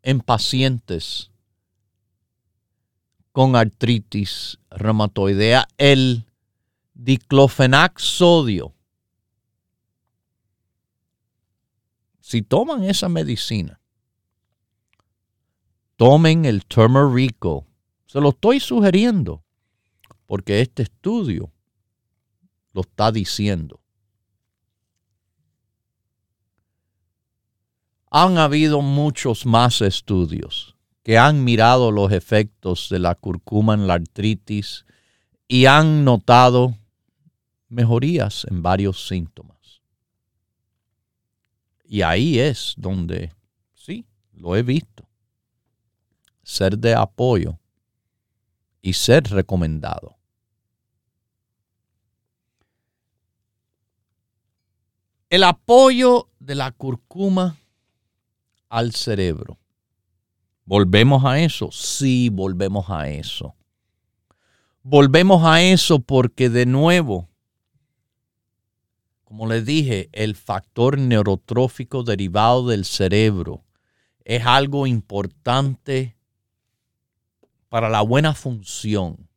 en 0.01 0.19
pacientes 0.19 1.31
con 3.31 3.55
artritis 3.55 4.59
reumatoidea, 4.69 5.67
el 5.77 6.25
diclofenac 6.93 7.99
sodio. 7.99 8.73
si 12.29 12.43
toman 12.43 12.83
esa 12.83 13.09
medicina, 13.09 13.81
tomen 15.95 16.45
el 16.45 16.63
turmerico. 16.63 17.65
Se 18.05 18.21
lo 18.21 18.29
estoy 18.29 18.59
sugiriendo 18.59 19.43
porque 20.27 20.61
este 20.61 20.83
estudio 20.83 21.51
lo 22.71 22.81
está 22.81 23.11
diciendo. 23.11 23.81
Han 28.11 28.37
habido 28.37 28.81
muchos 28.81 29.45
más 29.45 29.81
estudios 29.81 30.75
que 31.03 31.17
han 31.17 31.43
mirado 31.43 31.91
los 31.91 32.11
efectos 32.11 32.87
de 32.89 32.99
la 32.99 33.15
curcuma 33.15 33.73
en 33.73 33.87
la 33.87 33.95
artritis 33.95 34.85
y 35.47 35.65
han 35.65 36.03
notado 36.03 36.75
mejorías 37.67 38.45
en 38.49 38.61
varios 38.61 39.07
síntomas. 39.07 39.81
Y 41.83 42.01
ahí 42.03 42.39
es 42.39 42.75
donde, 42.77 43.33
sí, 43.73 44.05
lo 44.33 44.55
he 44.55 44.63
visto, 44.63 45.07
ser 46.43 46.77
de 46.77 46.93
apoyo 46.93 47.59
y 48.81 48.93
ser 48.93 49.23
recomendado. 49.23 50.15
El 55.29 55.43
apoyo 55.43 56.29
de 56.39 56.55
la 56.55 56.71
curcuma 56.71 57.57
al 58.69 58.93
cerebro. 58.93 59.57
¿Volvemos 60.65 61.25
a 61.25 61.39
eso? 61.39 61.69
Sí, 61.71 62.29
volvemos 62.29 62.89
a 62.89 63.09
eso. 63.09 63.55
Volvemos 64.81 65.43
a 65.43 65.61
eso 65.61 65.99
porque 65.99 66.49
de 66.49 66.65
nuevo 66.65 67.29
como 69.29 69.45
les 69.45 69.63
dije, 69.63 70.09
el 70.11 70.35
factor 70.35 70.97
neurotrófico 70.97 72.01
derivado 72.01 72.67
del 72.67 72.83
cerebro 72.83 73.63
es 74.25 74.43
algo 74.43 74.87
importante 74.87 76.17
para 77.69 77.89
la 77.89 78.01
buena 78.01 78.33
función. 78.33 79.29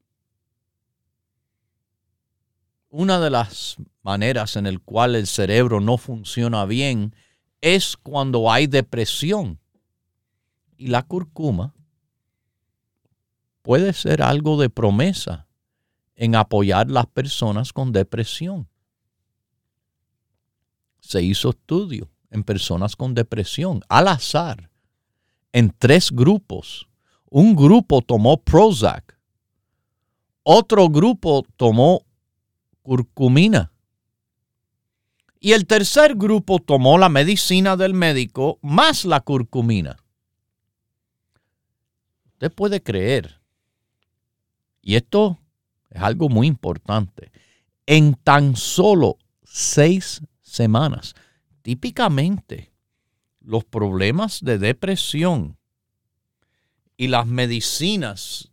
Una 2.88 3.20
de 3.20 3.28
las 3.28 3.76
maneras 4.02 4.56
en 4.56 4.66
el 4.66 4.80
cual 4.80 5.14
el 5.14 5.26
cerebro 5.26 5.78
no 5.78 5.98
funciona 5.98 6.64
bien 6.64 7.14
es 7.62 7.96
cuando 7.96 8.50
hay 8.50 8.66
depresión. 8.66 9.58
Y 10.76 10.88
la 10.88 11.02
curcuma 11.02 11.74
puede 13.62 13.94
ser 13.94 14.20
algo 14.20 14.60
de 14.60 14.68
promesa 14.68 15.48
en 16.16 16.34
apoyar 16.34 16.90
las 16.90 17.06
personas 17.06 17.72
con 17.72 17.92
depresión 17.92 18.68
se 21.02 21.20
hizo 21.22 21.50
estudio 21.50 22.10
en 22.30 22.44
personas 22.44 22.96
con 22.96 23.12
depresión 23.12 23.82
al 23.88 24.08
azar 24.08 24.70
en 25.52 25.74
tres 25.76 26.10
grupos. 26.10 26.88
Un 27.28 27.54
grupo 27.54 28.00
tomó 28.00 28.38
Prozac, 28.38 29.18
otro 30.44 30.88
grupo 30.88 31.44
tomó 31.56 32.06
curcumina 32.82 33.71
y 35.44 35.54
el 35.54 35.66
tercer 35.66 36.14
grupo 36.14 36.60
tomó 36.60 36.98
la 36.98 37.08
medicina 37.08 37.76
del 37.76 37.94
médico 37.94 38.60
más 38.62 39.04
la 39.04 39.20
curcumina. 39.20 39.96
Usted 42.34 42.52
puede 42.52 42.80
creer, 42.80 43.40
y 44.82 44.94
esto 44.94 45.40
es 45.90 46.00
algo 46.00 46.28
muy 46.28 46.46
importante, 46.46 47.32
en 47.86 48.14
tan 48.14 48.54
solo 48.54 49.18
seis 49.42 50.22
semanas. 50.42 51.14
Típicamente, 51.62 52.72
los 53.40 53.64
problemas 53.64 54.42
de 54.42 54.58
depresión 54.58 55.58
y 56.96 57.08
las 57.08 57.26
medicinas 57.26 58.48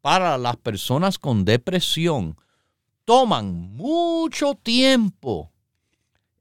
para 0.00 0.38
las 0.38 0.56
personas 0.58 1.18
con 1.18 1.44
depresión 1.44 2.36
toman 3.04 3.74
mucho 3.74 4.54
tiempo 4.54 5.50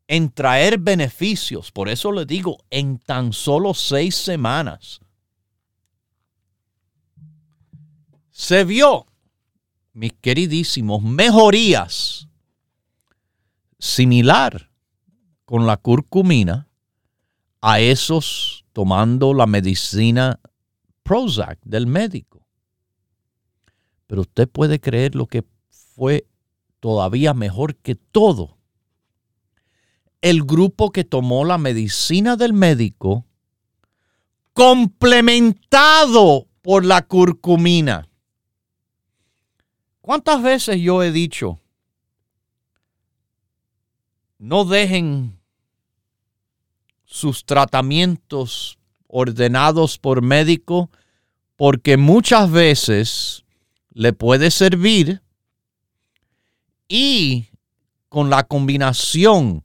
en 0.07 0.29
traer 0.29 0.77
beneficios. 0.77 1.71
Por 1.71 1.89
eso 1.89 2.11
le 2.11 2.25
digo, 2.25 2.57
en 2.69 2.99
tan 2.99 3.33
solo 3.33 3.73
seis 3.73 4.15
semanas. 4.15 4.99
Se 8.31 8.63
vio, 8.63 9.05
mis 9.93 10.13
queridísimos, 10.13 11.01
mejorías 11.03 12.27
similar 13.79 14.71
con 15.45 15.67
la 15.67 15.77
curcumina 15.77 16.67
a 17.61 17.79
esos 17.79 18.65
tomando 18.73 19.33
la 19.33 19.45
medicina 19.45 20.39
Prozac 21.03 21.59
del 21.63 21.85
médico. 21.85 22.47
Pero 24.07 24.21
usted 24.21 24.49
puede 24.49 24.79
creer 24.79 25.15
lo 25.15 25.27
que 25.27 25.43
fue 25.69 26.25
todavía 26.79 27.33
mejor 27.33 27.75
que 27.75 27.95
todo. 27.95 28.57
El 30.23 30.43
grupo 30.43 30.91
que 30.91 31.03
tomó 31.03 31.43
la 31.43 31.57
medicina 31.57 32.37
del 32.37 32.53
médico 32.53 33.25
complementado 34.53 36.47
por 36.61 36.85
la 36.85 37.01
curcumina. 37.01 38.07
¿Cuántas 40.01 40.41
veces 40.41 40.79
yo 40.79 41.03
he 41.03 41.11
dicho 41.11 41.59
no 44.43 44.65
dejen 44.65 45.39
sus 47.05 47.45
tratamientos 47.45 48.77
ordenados 49.07 49.97
por 49.97 50.21
médico 50.21 50.89
porque 51.55 51.95
muchas 51.95 52.51
veces 52.51 53.45
le 53.93 54.11
puede 54.11 54.51
servir 54.51 55.21
y 56.89 57.47
con 58.09 58.29
la 58.29 58.43
combinación, 58.43 59.63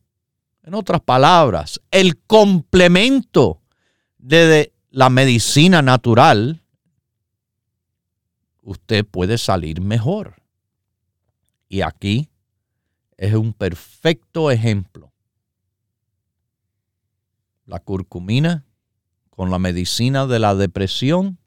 en 0.68 0.74
otras 0.74 1.00
palabras, 1.00 1.80
el 1.90 2.18
complemento 2.18 3.62
de 4.18 4.74
la 4.90 5.08
medicina 5.08 5.80
natural, 5.80 6.62
usted 8.60 9.06
puede 9.06 9.38
salir 9.38 9.80
mejor. 9.80 10.42
Y 11.70 11.80
aquí 11.80 12.28
es 13.16 13.32
un 13.32 13.54
perfecto 13.54 14.50
ejemplo. 14.50 15.10
La 17.64 17.80
curcumina 17.80 18.66
con 19.30 19.50
la 19.50 19.58
medicina 19.58 20.26
de 20.26 20.38
la 20.38 20.54
depresión 20.54 21.38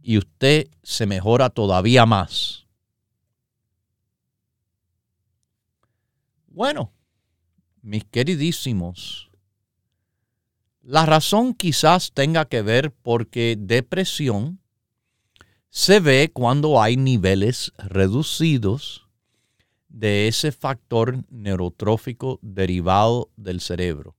y 0.00 0.18
usted 0.18 0.68
se 0.84 1.04
mejora 1.06 1.50
todavía 1.50 2.06
más. 2.06 2.68
Bueno, 6.46 6.92
mis 7.88 8.04
queridísimos, 8.04 9.30
la 10.82 11.06
razón 11.06 11.54
quizás 11.54 12.12
tenga 12.12 12.44
que 12.44 12.60
ver 12.60 12.92
porque 12.92 13.56
depresión 13.58 14.60
se 15.70 15.98
ve 15.98 16.30
cuando 16.30 16.82
hay 16.82 16.98
niveles 16.98 17.72
reducidos 17.78 19.08
de 19.88 20.28
ese 20.28 20.52
factor 20.52 21.24
neurotrófico 21.30 22.38
derivado 22.42 23.30
del 23.36 23.62
cerebro 23.62 24.16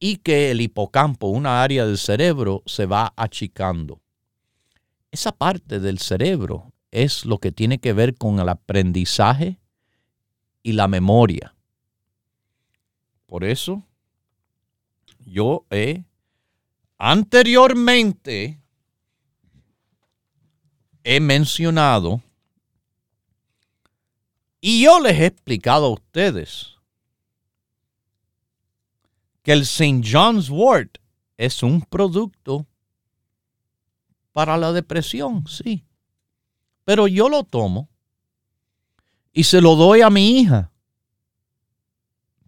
y 0.00 0.16
que 0.16 0.50
el 0.50 0.60
hipocampo, 0.60 1.28
una 1.28 1.62
área 1.62 1.86
del 1.86 1.98
cerebro, 1.98 2.64
se 2.66 2.86
va 2.86 3.12
achicando. 3.16 4.00
Esa 5.12 5.30
parte 5.30 5.78
del 5.78 6.00
cerebro 6.00 6.72
es 6.90 7.24
lo 7.24 7.38
que 7.38 7.52
tiene 7.52 7.78
que 7.78 7.92
ver 7.92 8.16
con 8.16 8.40
el 8.40 8.48
aprendizaje 8.48 9.60
y 10.64 10.72
la 10.72 10.88
memoria. 10.88 11.54
Por 13.28 13.44
eso, 13.44 13.84
yo 15.26 15.66
he 15.68 16.02
anteriormente 16.96 18.58
he 21.04 21.20
mencionado 21.20 22.22
y 24.62 24.82
yo 24.82 24.98
les 24.98 25.20
he 25.20 25.26
explicado 25.26 25.86
a 25.86 25.90
ustedes 25.90 26.74
que 29.42 29.52
el 29.52 29.60
St. 29.60 30.00
John's 30.02 30.48
Wort 30.48 30.96
es 31.36 31.62
un 31.62 31.82
producto 31.82 32.66
para 34.32 34.56
la 34.56 34.72
depresión, 34.72 35.46
sí. 35.46 35.84
Pero 36.84 37.06
yo 37.06 37.28
lo 37.28 37.44
tomo 37.44 37.90
y 39.34 39.44
se 39.44 39.60
lo 39.60 39.76
doy 39.76 40.00
a 40.00 40.08
mi 40.08 40.40
hija. 40.40 40.72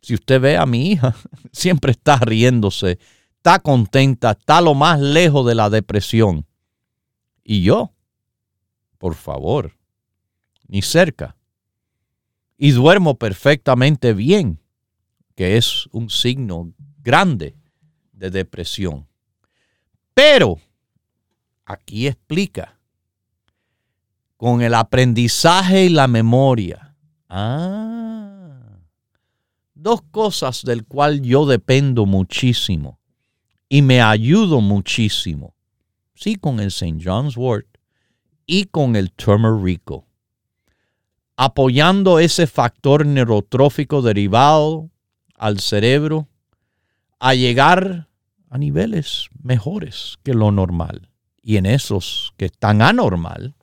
Si 0.03 0.15
usted 0.15 0.41
ve 0.41 0.57
a 0.57 0.67
mi 0.67 0.93
hija, 0.93 1.15
siempre 1.53 1.93
está 1.93 2.17
riéndose, 2.19 2.99
está 3.37 3.59
contenta, 3.59 4.33
está 4.33 4.61
lo 4.61 4.75
más 4.75 5.01
lejos 5.01 5.47
de 5.47 5.55
la 5.55 5.71
depresión. 5.71 6.47
Y 7.43 7.63
yo, 7.63 7.93
por 8.99 9.15
favor, 9.15 9.77
ni 10.69 10.83
cerca 10.83 11.37
y 12.57 12.73
duermo 12.73 13.17
perfectamente 13.17 14.13
bien, 14.13 14.61
que 15.35 15.57
es 15.57 15.87
un 15.93 16.11
signo 16.11 16.75
grande 16.99 17.57
de 18.13 18.31
depresión. 18.31 19.09
Pero 20.13 20.61
aquí 21.65 22.07
explica, 22.07 22.79
con 24.37 24.63
el 24.63 24.75
aprendizaje 24.75 25.87
y 25.87 25.89
la 25.89 26.07
memoria. 26.07 26.95
Ah, 27.29 28.10
dos 29.83 30.03
cosas 30.11 30.63
del 30.63 30.85
cual 30.85 31.23
yo 31.23 31.47
dependo 31.47 32.07
muchísimo 32.07 32.99
y 33.69 33.83
me 33.83 34.01
ayudo 34.01 34.61
muchísimo. 34.61 35.55
Sí, 36.15 36.37
con 36.37 36.61
el 36.61 36.69
St. 36.69 36.99
John's 37.03 37.37
Wort 37.37 37.67
y 38.47 38.65
con 38.65 38.97
el 38.97 39.13
Turmerico 39.13 40.07
apoyando 41.43 42.19
ese 42.19 42.47
factor 42.47 43.07
neurotrófico 43.07 44.03
derivado 44.03 44.91
al 45.37 45.59
cerebro 45.61 46.29
a 47.19 47.33
llegar 47.33 48.11
a 48.51 48.59
niveles 48.59 49.31
mejores 49.43 50.19
que 50.23 50.35
lo 50.35 50.53
normal. 50.53 51.09
Y 51.41 51.57
en 51.57 51.65
esos 51.65 52.35
que 52.37 52.45
están 52.45 52.83
anormal, 52.83 53.55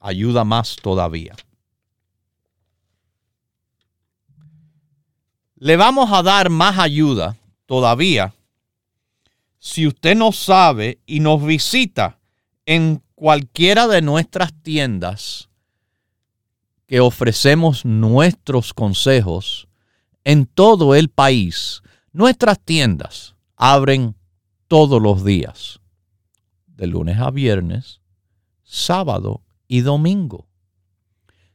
ayuda 0.00 0.42
más 0.42 0.74
todavía. 0.82 1.36
Le 5.60 5.76
vamos 5.76 6.12
a 6.12 6.22
dar 6.22 6.50
más 6.50 6.78
ayuda 6.78 7.36
todavía 7.66 8.32
si 9.58 9.88
usted 9.88 10.16
no 10.16 10.30
sabe 10.30 11.00
y 11.04 11.18
nos 11.18 11.44
visita 11.44 12.20
en 12.64 13.02
cualquiera 13.16 13.88
de 13.88 14.00
nuestras 14.00 14.52
tiendas 14.62 15.48
que 16.86 17.00
ofrecemos 17.00 17.84
nuestros 17.84 18.72
consejos 18.72 19.66
en 20.22 20.46
todo 20.46 20.94
el 20.94 21.08
país. 21.08 21.82
Nuestras 22.12 22.60
tiendas 22.60 23.34
abren 23.56 24.14
todos 24.68 25.02
los 25.02 25.24
días, 25.24 25.80
de 26.66 26.86
lunes 26.86 27.18
a 27.18 27.32
viernes, 27.32 28.00
sábado 28.62 29.42
y 29.66 29.80
domingo, 29.80 30.46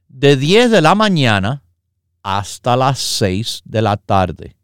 de 0.09 0.35
10 0.35 0.71
de 0.71 0.81
la 0.81 0.93
mañana 0.93 1.62
hasta 2.23 2.75
las 2.77 2.99
6 2.99 3.61
de 3.65 3.81
la 3.81 3.97
tarde. 3.97 4.55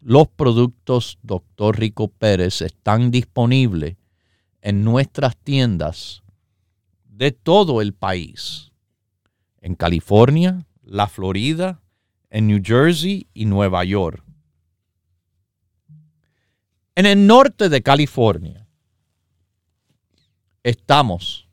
Los 0.00 0.28
productos 0.28 1.18
Dr. 1.22 1.78
Rico 1.78 2.08
Pérez 2.08 2.62
están 2.62 3.10
disponibles 3.10 3.96
en 4.60 4.82
nuestras 4.82 5.36
tiendas 5.36 6.22
de 7.04 7.30
todo 7.30 7.80
el 7.80 7.94
país 7.94 8.72
en 9.60 9.74
California, 9.74 10.66
la 10.82 11.06
Florida, 11.06 11.80
en 12.30 12.48
New 12.48 12.60
Jersey 12.62 13.28
y 13.32 13.46
Nueva 13.46 13.84
York. 13.84 14.22
En 16.96 17.06
el 17.06 17.26
norte 17.26 17.68
de 17.68 17.82
California 17.82 18.66
estamos 20.62 21.48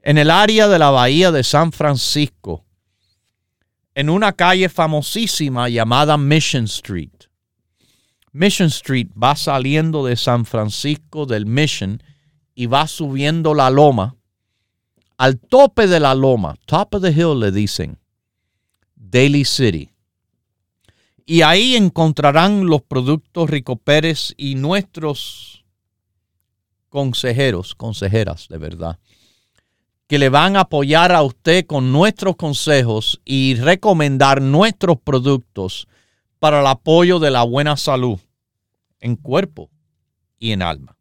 en 0.00 0.18
el 0.18 0.30
área 0.30 0.68
de 0.68 0.78
la 0.78 0.90
bahía 0.90 1.30
de 1.30 1.44
San 1.44 1.72
Francisco, 1.72 2.64
en 3.98 4.10
una 4.10 4.32
calle 4.32 4.68
famosísima 4.68 5.68
llamada 5.68 6.16
Mission 6.16 6.66
Street. 6.66 7.26
Mission 8.30 8.68
Street 8.68 9.08
va 9.20 9.34
saliendo 9.34 10.06
de 10.06 10.14
San 10.14 10.44
Francisco 10.44 11.26
del 11.26 11.46
Mission 11.46 12.00
y 12.54 12.66
va 12.66 12.86
subiendo 12.86 13.54
la 13.54 13.70
loma 13.70 14.14
al 15.16 15.40
tope 15.40 15.88
de 15.88 15.98
la 15.98 16.14
loma, 16.14 16.54
top 16.66 16.94
of 16.94 17.02
the 17.02 17.10
hill 17.10 17.40
le 17.40 17.50
dicen, 17.50 17.98
Daily 18.94 19.44
City. 19.44 19.90
Y 21.26 21.42
ahí 21.42 21.74
encontrarán 21.74 22.66
los 22.66 22.82
productos 22.82 23.50
Rico 23.50 23.74
Pérez 23.74 24.32
y 24.36 24.54
nuestros 24.54 25.64
consejeros, 26.88 27.74
consejeras 27.74 28.46
de 28.46 28.58
verdad, 28.58 29.00
que 30.08 30.18
le 30.18 30.30
van 30.30 30.56
a 30.56 30.60
apoyar 30.60 31.12
a 31.12 31.22
usted 31.22 31.66
con 31.66 31.92
nuestros 31.92 32.34
consejos 32.36 33.20
y 33.26 33.54
recomendar 33.56 34.40
nuestros 34.40 34.98
productos 34.98 35.86
para 36.38 36.60
el 36.60 36.66
apoyo 36.66 37.18
de 37.18 37.30
la 37.30 37.42
buena 37.42 37.76
salud 37.76 38.18
en 39.00 39.16
cuerpo 39.16 39.70
y 40.38 40.52
en 40.52 40.62
alma. 40.62 40.96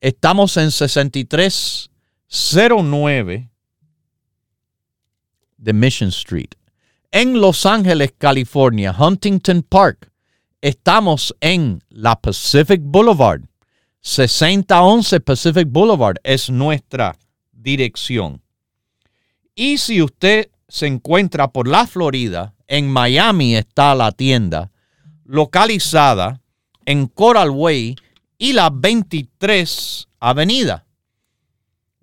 Estamos 0.00 0.56
en 0.56 0.70
63 0.70 1.90
09 2.28 3.50
de 5.56 5.72
Mission 5.72 6.10
Street. 6.10 6.50
En 7.10 7.40
Los 7.40 7.66
Ángeles, 7.66 8.14
California, 8.16 8.94
Huntington 8.96 9.62
Park, 9.62 10.12
estamos 10.60 11.34
en 11.40 11.82
la 11.88 12.20
Pacific 12.20 12.80
Boulevard. 12.84 13.42
6011 14.00 15.20
Pacific 15.20 15.66
Boulevard 15.68 16.18
es 16.22 16.50
nuestra 16.50 17.16
dirección. 17.58 18.42
Y 19.54 19.78
si 19.78 20.02
usted 20.02 20.50
se 20.68 20.86
encuentra 20.86 21.48
por 21.48 21.66
la 21.66 21.86
Florida, 21.86 22.54
en 22.66 22.88
Miami 22.88 23.56
está 23.56 23.94
la 23.94 24.12
tienda 24.12 24.70
localizada 25.24 26.40
en 26.84 27.06
Coral 27.06 27.50
Way 27.50 27.96
y 28.38 28.52
la 28.52 28.70
23 28.70 30.08
Avenida. 30.20 30.86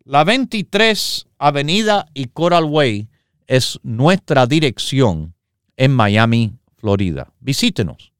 La 0.03 0.23
23 0.23 1.27
Avenida 1.39 2.07
y 2.13 2.25
Coral 2.27 2.65
Way 2.65 3.07
es 3.47 3.79
nuestra 3.83 4.45
dirección 4.45 5.33
en 5.77 5.91
Miami, 5.91 6.53
Florida. 6.77 7.31
Visítenos. 7.39 8.11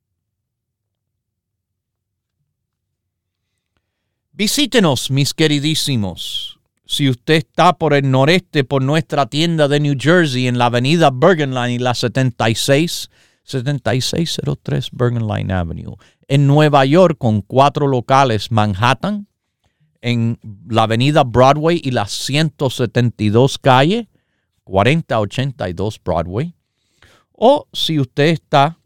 Visítenos, 4.31 5.11
mis 5.11 5.33
queridísimos. 5.33 6.54
Si 6.85 7.09
usted 7.09 7.35
está 7.35 7.73
por 7.77 7.93
el 7.93 8.09
noreste, 8.09 8.63
por 8.63 8.83
nuestra 8.83 9.25
tienda 9.25 9.67
de 9.67 9.79
New 9.79 9.95
Jersey, 9.99 10.47
en 10.47 10.57
la 10.57 10.67
avenida 10.67 11.09
Bergen 11.11 11.53
Line 11.53 11.73
y 11.73 11.79
la 11.79 11.95
76, 11.95 13.09
7603 13.43 14.89
Bergen 14.91 15.27
Line 15.27 15.51
Avenue. 15.51 15.95
En 16.27 16.45
Nueva 16.45 16.85
York, 16.85 17.17
con 17.17 17.41
cuatro 17.41 17.87
locales, 17.87 18.51
Manhattan, 18.51 19.27
en 20.01 20.37
la 20.67 20.83
avenida 20.83 21.23
Broadway 21.23 21.81
y 21.83 21.89
la 21.89 22.07
172 22.07 23.57
calle, 23.57 24.09
4082 24.63 25.99
Broadway. 26.03 26.53
O 27.31 27.67
si 27.73 27.99
usted 27.99 28.25
está 28.25 28.77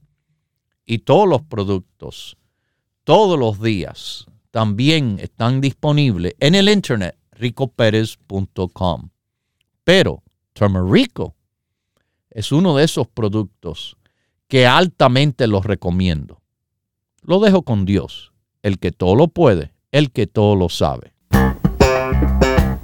Y 0.86 0.98
todos 0.98 1.26
los 1.26 1.40
productos, 1.42 2.36
todos 3.04 3.38
los 3.38 3.58
días, 3.60 4.26
también 4.50 5.18
están 5.20 5.62
disponibles 5.62 6.34
en 6.40 6.54
el 6.54 6.68
internet 6.68 7.16
ricoperez.com. 7.32 9.08
Pero 9.82 10.22
Turmerico 10.52 11.34
es 12.30 12.52
uno 12.52 12.76
de 12.76 12.84
esos 12.84 13.08
productos 13.08 13.96
que 14.46 14.66
altamente 14.66 15.46
los 15.46 15.64
recomiendo. 15.64 16.42
Lo 17.22 17.40
dejo 17.40 17.62
con 17.62 17.86
Dios, 17.86 18.34
el 18.62 18.78
que 18.78 18.92
todo 18.92 19.16
lo 19.16 19.28
puede, 19.28 19.72
el 19.90 20.10
que 20.10 20.26
todo 20.26 20.54
lo 20.54 20.68
sabe. 20.68 21.14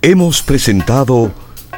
Hemos 0.00 0.40
presentado 0.42 1.30